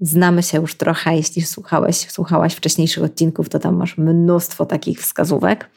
Znamy 0.00 0.42
się 0.42 0.60
już 0.60 0.74
trochę, 0.74 1.16
jeśli 1.16 1.42
słuchałeś, 1.42 1.96
słuchałaś 1.96 2.54
wcześniejszych 2.54 3.04
odcinków, 3.04 3.48
to 3.48 3.58
tam 3.58 3.76
masz 3.76 3.98
mnóstwo 3.98 4.66
takich 4.66 5.00
wskazówek. 5.00 5.70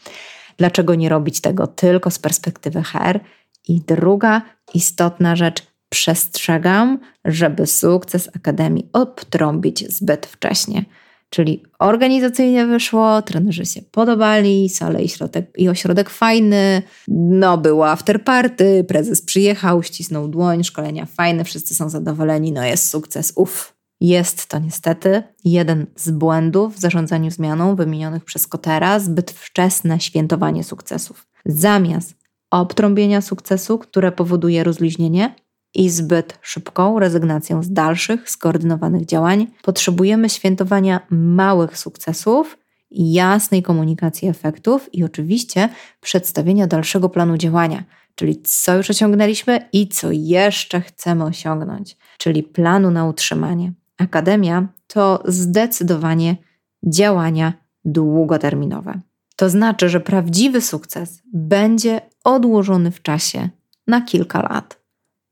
Dlaczego 0.58 0.96
nie 0.96 1.10
robić 1.10 1.42
tego 1.42 1.68
tylko 1.68 2.12
z 2.12 2.20
perspektywy 2.20 2.84
HR? 2.84 3.20
I 3.68 3.82
druga 3.82 4.42
istotna 4.74 5.36
rzecz, 5.36 5.64
przestrzegam, 5.90 7.00
żeby 7.26 7.68
sukces 7.68 8.30
Akademii 8.36 8.90
obtrąbić 8.94 9.94
zbyt 9.94 10.26
wcześnie. 10.26 10.86
Czyli 11.30 11.64
organizacyjnie 11.80 12.66
wyszło, 12.66 13.22
trenerzy 13.22 13.66
się 13.66 13.82
podobali, 13.82 14.70
sale 14.70 15.04
i, 15.04 15.10
środek, 15.10 15.52
i 15.58 15.70
ośrodek 15.70 16.10
fajny, 16.10 16.82
no 17.08 17.58
było 17.58 17.90
afterparty, 17.90 18.86
prezes 18.88 19.22
przyjechał, 19.22 19.84
ścisnął 19.84 20.28
dłoń, 20.28 20.64
szkolenia 20.64 21.06
fajne, 21.06 21.44
wszyscy 21.44 21.76
są 21.76 21.90
zadowoleni, 21.90 22.52
no 22.52 22.64
jest 22.64 22.90
sukces, 22.90 23.34
uff. 23.36 23.80
Jest 24.02 24.46
to 24.46 24.60
niestety 24.60 25.24
jeden 25.46 25.86
z 25.96 26.12
błędów 26.12 26.76
w 26.76 26.80
zarządzaniu 26.80 27.32
zmianą 27.32 27.76
wymienionych 27.76 28.26
przez 28.26 28.48
Kotera, 28.48 29.00
zbyt 29.00 29.32
wczesne 29.32 30.00
świętowanie 30.00 30.64
sukcesów. 30.64 31.28
Zamiast 31.46 32.19
obtrąbienia 32.52 33.22
sukcesu, 33.22 33.80
które 33.80 34.12
powoduje 34.12 34.64
rozluźnienie, 34.64 35.36
i 35.74 35.90
zbyt 35.90 36.40
szybką 36.42 37.00
rezygnacją 37.00 37.64
z 37.64 37.74
dalszych, 37.74 38.30
skoordynowanych 38.30 39.06
działań, 39.06 39.48
potrzebujemy 39.64 40.30
świętowania 40.30 41.00
małych 41.10 41.78
sukcesów, 41.78 42.58
jasnej 42.92 43.64
komunikacji 43.64 44.28
efektów 44.28 44.90
i 44.94 45.04
oczywiście 45.04 45.70
przedstawienia 46.02 46.68
dalszego 46.68 47.10
planu 47.10 47.38
działania, 47.38 47.84
czyli 48.16 48.42
co 48.42 48.78
już 48.78 48.90
osiągnęliśmy 48.90 49.70
i 49.74 49.88
co 49.88 50.12
jeszcze 50.12 50.82
chcemy 50.82 51.24
osiągnąć, 51.24 51.98
czyli 52.18 52.44
planu 52.44 52.92
na 52.92 53.06
utrzymanie. 53.06 53.74
Akademia 53.98 54.68
to 54.88 55.24
zdecydowanie 55.26 56.38
działania 56.84 57.54
długoterminowe. 57.86 59.00
To 59.40 59.50
znaczy, 59.50 59.90
że 59.90 60.00
prawdziwy 60.00 60.62
sukces 60.62 61.22
będzie 61.34 62.02
odłożony 62.24 62.92
w 62.92 63.02
czasie 63.02 63.50
na 63.88 64.02
kilka 64.02 64.42
lat. 64.42 64.82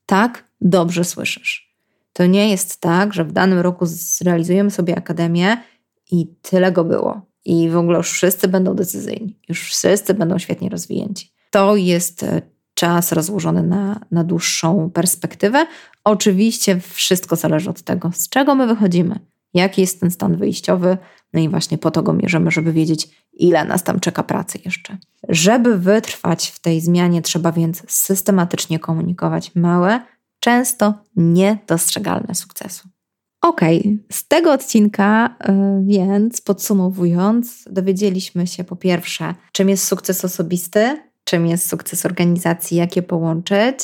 Tak, 0.05 0.43
dobrze 0.61 1.03
słyszysz. 1.03 1.75
To 2.13 2.25
nie 2.25 2.49
jest 2.49 2.81
tak, 2.81 3.13
że 3.13 3.25
w 3.25 3.31
danym 3.31 3.59
roku 3.59 3.85
zrealizujemy 3.85 4.71
sobie 4.71 4.97
akademię 4.97 5.57
i 6.11 6.27
tyle 6.41 6.71
go 6.71 6.83
było. 6.83 7.21
I 7.45 7.69
w 7.69 7.77
ogóle 7.77 7.97
już 7.97 8.11
wszyscy 8.11 8.47
będą 8.47 8.75
decyzyjni, 8.75 9.39
już 9.49 9.61
wszyscy 9.61 10.13
będą 10.13 10.39
świetnie 10.39 10.69
rozwinięci. 10.69 11.31
To 11.51 11.75
jest 11.75 12.23
e, 12.23 12.41
czas 12.73 13.11
rozłożony 13.11 13.63
na, 13.63 13.99
na 14.11 14.23
dłuższą 14.23 14.91
perspektywę. 14.93 15.67
Oczywiście 16.03 16.79
wszystko 16.79 17.35
zależy 17.35 17.69
od 17.69 17.81
tego, 17.81 18.11
z 18.13 18.29
czego 18.29 18.55
my 18.55 18.67
wychodzimy, 18.67 19.19
jaki 19.53 19.81
jest 19.81 19.99
ten 19.99 20.11
stan 20.11 20.37
wyjściowy, 20.37 20.97
no 21.33 21.39
i 21.39 21.49
właśnie 21.49 21.77
po 21.77 21.91
to 21.91 22.03
go 22.03 22.13
mierzymy, 22.13 22.51
żeby 22.51 22.73
wiedzieć, 22.73 23.09
ile 23.33 23.65
nas 23.65 23.83
tam 23.83 23.99
czeka 23.99 24.23
pracy 24.23 24.59
jeszcze. 24.65 24.97
Żeby 25.29 25.77
wytrwać 25.77 26.47
w 26.47 26.59
tej 26.59 26.81
zmianie, 26.81 27.21
trzeba 27.21 27.51
więc 27.51 27.83
systematycznie 27.87 28.79
komunikować 28.79 29.55
małe, 29.55 30.01
często 30.39 30.93
niedostrzegalne 31.15 32.35
sukcesu. 32.35 32.89
Ok, 33.41 33.61
z 34.11 34.27
tego 34.27 34.53
odcinka, 34.53 35.35
y, 35.49 35.53
więc 35.85 36.41
podsumowując, 36.41 37.63
dowiedzieliśmy 37.71 38.47
się 38.47 38.63
po 38.63 38.75
pierwsze, 38.75 39.35
czym 39.51 39.69
jest 39.69 39.85
sukces 39.85 40.25
osobisty, 40.25 40.97
czym 41.23 41.47
jest 41.47 41.69
sukces 41.69 42.05
organizacji, 42.05 42.77
jak 42.77 42.95
je 42.95 43.01
połączyć. 43.01 43.79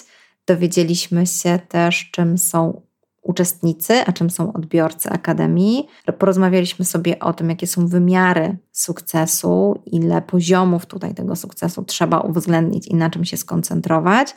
Dowiedzieliśmy 0.47 1.27
się 1.27 1.59
też, 1.69 2.09
czym 2.11 2.37
są 2.37 2.81
uczestnicy, 3.23 3.93
a 4.05 4.11
czym 4.11 4.29
są 4.29 4.53
odbiorcy 4.53 5.09
Akademii. 5.09 5.87
Porozmawialiśmy 6.19 6.85
sobie 6.85 7.19
o 7.19 7.33
tym, 7.33 7.49
jakie 7.49 7.67
są 7.67 7.87
wymiary 7.87 8.57
sukcesu, 8.71 9.81
ile 9.85 10.21
poziomów 10.21 10.85
tutaj 10.85 11.15
tego 11.15 11.35
sukcesu 11.35 11.83
trzeba 11.83 12.19
uwzględnić 12.19 12.87
i 12.87 12.95
na 12.95 13.09
czym 13.09 13.25
się 13.25 13.37
skoncentrować. 13.37 14.35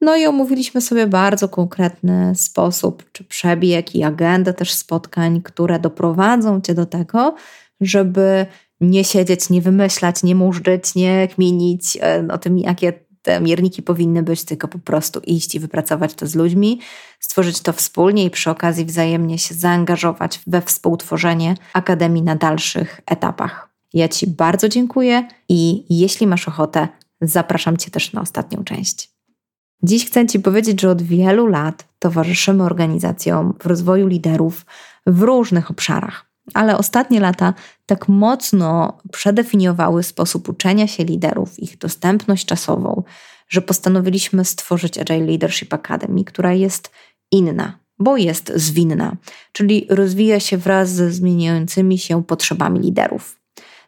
No 0.00 0.16
i 0.16 0.26
omówiliśmy 0.26 0.80
sobie 0.80 1.06
bardzo 1.06 1.48
konkretny 1.48 2.32
sposób, 2.34 3.12
czy 3.12 3.24
przebieg 3.24 3.94
i 3.94 4.02
agendę 4.04 4.54
też 4.54 4.74
spotkań, 4.74 5.42
które 5.42 5.78
doprowadzą 5.78 6.60
Cię 6.60 6.74
do 6.74 6.86
tego, 6.86 7.34
żeby 7.80 8.46
nie 8.80 9.04
siedzieć, 9.04 9.50
nie 9.50 9.62
wymyślać, 9.62 10.22
nie 10.22 10.34
murzyć, 10.34 10.94
nie 10.94 11.28
kminić 11.28 11.98
e, 12.02 12.28
o 12.32 12.38
tym, 12.38 12.58
jakie 12.58 13.09
te 13.22 13.40
mierniki 13.40 13.82
powinny 13.82 14.22
być, 14.22 14.44
tylko 14.44 14.68
po 14.68 14.78
prostu 14.78 15.20
iść 15.20 15.54
i 15.54 15.60
wypracować 15.60 16.14
to 16.14 16.26
z 16.26 16.34
ludźmi, 16.34 16.80
stworzyć 17.20 17.60
to 17.60 17.72
wspólnie 17.72 18.24
i 18.24 18.30
przy 18.30 18.50
okazji 18.50 18.84
wzajemnie 18.84 19.38
się 19.38 19.54
zaangażować 19.54 20.40
we 20.46 20.62
współtworzenie 20.62 21.54
Akademii 21.72 22.22
na 22.22 22.36
dalszych 22.36 23.00
etapach. 23.06 23.70
Ja 23.94 24.08
Ci 24.08 24.26
bardzo 24.26 24.68
dziękuję 24.68 25.28
i 25.48 25.84
jeśli 26.00 26.26
masz 26.26 26.48
ochotę, 26.48 26.88
zapraszam 27.20 27.76
Cię 27.76 27.90
też 27.90 28.12
na 28.12 28.20
ostatnią 28.20 28.64
część. 28.64 29.10
Dziś 29.82 30.06
chcę 30.06 30.26
Ci 30.26 30.40
powiedzieć, 30.40 30.80
że 30.80 30.90
od 30.90 31.02
wielu 31.02 31.46
lat 31.46 31.88
towarzyszymy 31.98 32.64
organizacjom 32.64 33.54
w 33.60 33.66
rozwoju 33.66 34.06
liderów 34.06 34.66
w 35.06 35.22
różnych 35.22 35.70
obszarach 35.70 36.30
ale 36.54 36.78
ostatnie 36.78 37.20
lata 37.20 37.54
tak 37.90 38.08
mocno 38.08 38.98
przedefiniowały 39.12 40.02
sposób 40.02 40.48
uczenia 40.48 40.86
się 40.86 41.04
liderów, 41.04 41.58
ich 41.58 41.78
dostępność 41.78 42.46
czasową, 42.46 43.02
że 43.48 43.62
postanowiliśmy 43.62 44.44
stworzyć 44.44 44.98
Agile 44.98 45.26
Leadership 45.26 45.74
Academy, 45.74 46.24
która 46.24 46.52
jest 46.52 46.90
inna, 47.32 47.78
bo 47.98 48.16
jest 48.16 48.52
zwinna, 48.54 49.16
czyli 49.52 49.86
rozwija 49.88 50.40
się 50.40 50.56
wraz 50.56 50.90
ze 50.90 51.12
zmieniającymi 51.12 51.98
się 51.98 52.24
potrzebami 52.24 52.80
liderów. 52.80 53.40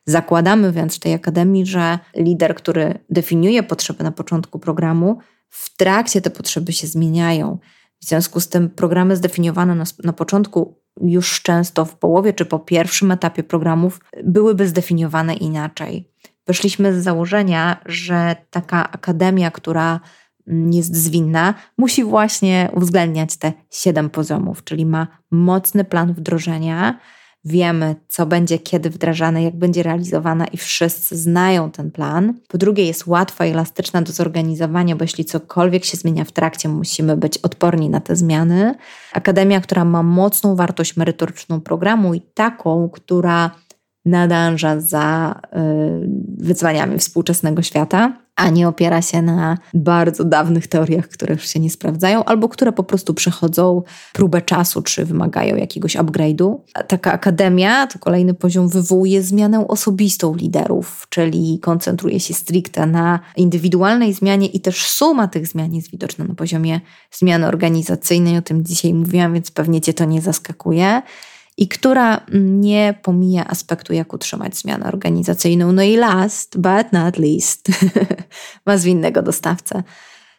Zakładamy 0.06 0.72
więc 0.72 0.96
w 0.96 1.00
tej 1.00 1.14
akademii, 1.14 1.66
że 1.66 1.98
lider, 2.16 2.54
który 2.54 2.98
definiuje 3.10 3.62
potrzeby 3.62 4.04
na 4.04 4.12
początku 4.12 4.58
programu, 4.58 5.18
w 5.48 5.76
trakcie 5.76 6.20
te 6.20 6.30
potrzeby 6.30 6.72
się 6.72 6.86
zmieniają. 6.86 7.58
W 8.00 8.04
związku 8.04 8.40
z 8.40 8.48
tym 8.48 8.70
programy 8.70 9.16
zdefiniowane 9.16 9.74
na, 9.74 9.84
na 10.04 10.12
początku 10.12 10.81
już 11.00 11.42
często 11.42 11.84
w 11.84 11.96
połowie 11.96 12.32
czy 12.32 12.44
po 12.44 12.58
pierwszym 12.58 13.10
etapie 13.10 13.42
programów 13.42 14.00
byłyby 14.24 14.68
zdefiniowane 14.68 15.34
inaczej. 15.34 16.08
Wyszliśmy 16.46 17.00
z 17.00 17.04
założenia, 17.04 17.80
że 17.86 18.36
taka 18.50 18.90
akademia, 18.90 19.50
która 19.50 20.00
jest 20.46 20.96
zwinna, 20.96 21.54
musi 21.78 22.04
właśnie 22.04 22.70
uwzględniać 22.74 23.36
te 23.36 23.52
siedem 23.70 24.10
poziomów, 24.10 24.64
czyli 24.64 24.86
ma 24.86 25.06
mocny 25.30 25.84
plan 25.84 26.12
wdrożenia, 26.12 26.98
wiemy, 27.44 27.96
co 28.08 28.26
będzie 28.26 28.58
kiedy 28.58 28.90
wdrażane, 28.90 29.42
jak 29.42 29.56
będzie 29.56 29.82
realizowana 29.82 30.46
i 30.46 30.56
wszyscy 30.56 31.16
znają 31.16 31.70
ten 31.70 31.90
plan. 31.90 32.34
Po 32.48 32.58
drugie, 32.58 32.84
jest 32.84 33.06
łatwa 33.06 33.46
i 33.46 33.50
elastyczna 33.50 34.02
do 34.02 34.12
zorganizowania, 34.12 34.96
bo 34.96 35.04
jeśli 35.04 35.24
cokolwiek 35.24 35.84
się 35.84 35.96
zmienia 35.96 36.24
w 36.24 36.32
trakcie, 36.32 36.68
musimy 36.68 37.16
być 37.16 37.38
odporni 37.38 37.90
na 37.90 38.00
te 38.00 38.16
zmiany. 38.16 38.74
Akademia, 39.12 39.60
która 39.60 39.84
ma 39.84 40.02
mocną 40.02 40.56
wartość 40.56 40.96
merytoryczną 40.96 41.60
programu 41.60 42.14
i 42.14 42.20
taką, 42.20 42.88
która 42.88 43.50
nadąża 44.04 44.80
za 44.80 45.40
y, 45.56 46.08
wyzwaniami 46.38 46.98
współczesnego 46.98 47.62
świata 47.62 48.22
a 48.36 48.50
nie 48.50 48.68
opiera 48.68 49.02
się 49.02 49.22
na 49.22 49.58
bardzo 49.74 50.24
dawnych 50.24 50.66
teoriach, 50.66 51.08
które 51.08 51.34
już 51.34 51.48
się 51.48 51.60
nie 51.60 51.70
sprawdzają, 51.70 52.24
albo 52.24 52.48
które 52.48 52.72
po 52.72 52.84
prostu 52.84 53.14
przechodzą 53.14 53.82
próbę 54.12 54.42
czasu, 54.42 54.82
czy 54.82 55.04
wymagają 55.04 55.56
jakiegoś 55.56 55.96
upgrade'u. 55.96 56.56
Taka 56.88 57.12
akademia, 57.12 57.86
to 57.86 57.98
kolejny 57.98 58.34
poziom, 58.34 58.68
wywołuje 58.68 59.22
zmianę 59.22 59.68
osobistą 59.68 60.34
liderów, 60.34 61.06
czyli 61.10 61.58
koncentruje 61.62 62.20
się 62.20 62.34
stricte 62.34 62.86
na 62.86 63.20
indywidualnej 63.36 64.12
zmianie 64.12 64.46
i 64.46 64.60
też 64.60 64.86
suma 64.86 65.28
tych 65.28 65.46
zmian 65.46 65.74
jest 65.74 65.90
widoczna 65.90 66.24
na 66.24 66.34
poziomie 66.34 66.80
zmiany 67.10 67.46
organizacyjnej. 67.46 68.38
O 68.38 68.42
tym 68.42 68.64
dzisiaj 68.64 68.94
mówiłam, 68.94 69.34
więc 69.34 69.50
pewnie 69.50 69.80
Cię 69.80 69.94
to 69.94 70.04
nie 70.04 70.20
zaskakuje 70.20 71.02
i 71.62 71.68
która 71.68 72.20
nie 72.34 72.94
pomija 73.02 73.46
aspektu, 73.46 73.92
jak 73.92 74.12
utrzymać 74.12 74.56
zmianę 74.56 74.86
organizacyjną. 74.86 75.72
No 75.72 75.82
i 75.82 75.96
last 75.96 76.58
but 76.58 76.92
not 76.92 77.18
least, 77.18 77.68
ma 78.66 78.76
zwinnego 78.76 79.22
dostawcę. 79.22 79.82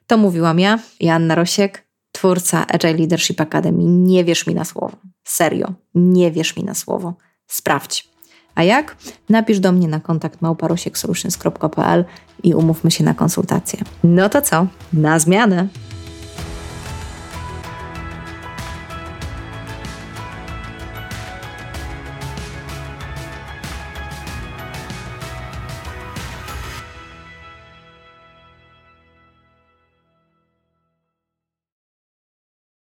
To 0.07 0.17
mówiłam 0.17 0.59
ja, 0.59 0.79
Joanna 0.99 1.35
Rosiek, 1.35 1.87
twórca 2.11 2.67
Agile 2.67 2.93
Leadership 2.93 3.41
Academy. 3.41 3.83
Nie 3.83 4.23
wierz 4.23 4.47
mi 4.47 4.55
na 4.55 4.65
słowo. 4.65 4.97
Serio, 5.23 5.73
nie 5.95 6.31
wierz 6.31 6.55
mi 6.55 6.63
na 6.63 6.73
słowo. 6.73 7.13
Sprawdź. 7.47 8.09
A 8.55 8.63
jak? 8.63 8.97
Napisz 9.29 9.59
do 9.59 9.71
mnie 9.71 9.87
na 9.87 9.99
kontakt 9.99 10.41
małparosieksolutions.pl 10.41 12.05
i 12.43 12.53
umówmy 12.53 12.91
się 12.91 13.03
na 13.03 13.13
konsultację. 13.13 13.79
No 14.03 14.29
to 14.29 14.41
co? 14.41 14.67
Na 14.93 15.19
zmianę! 15.19 15.67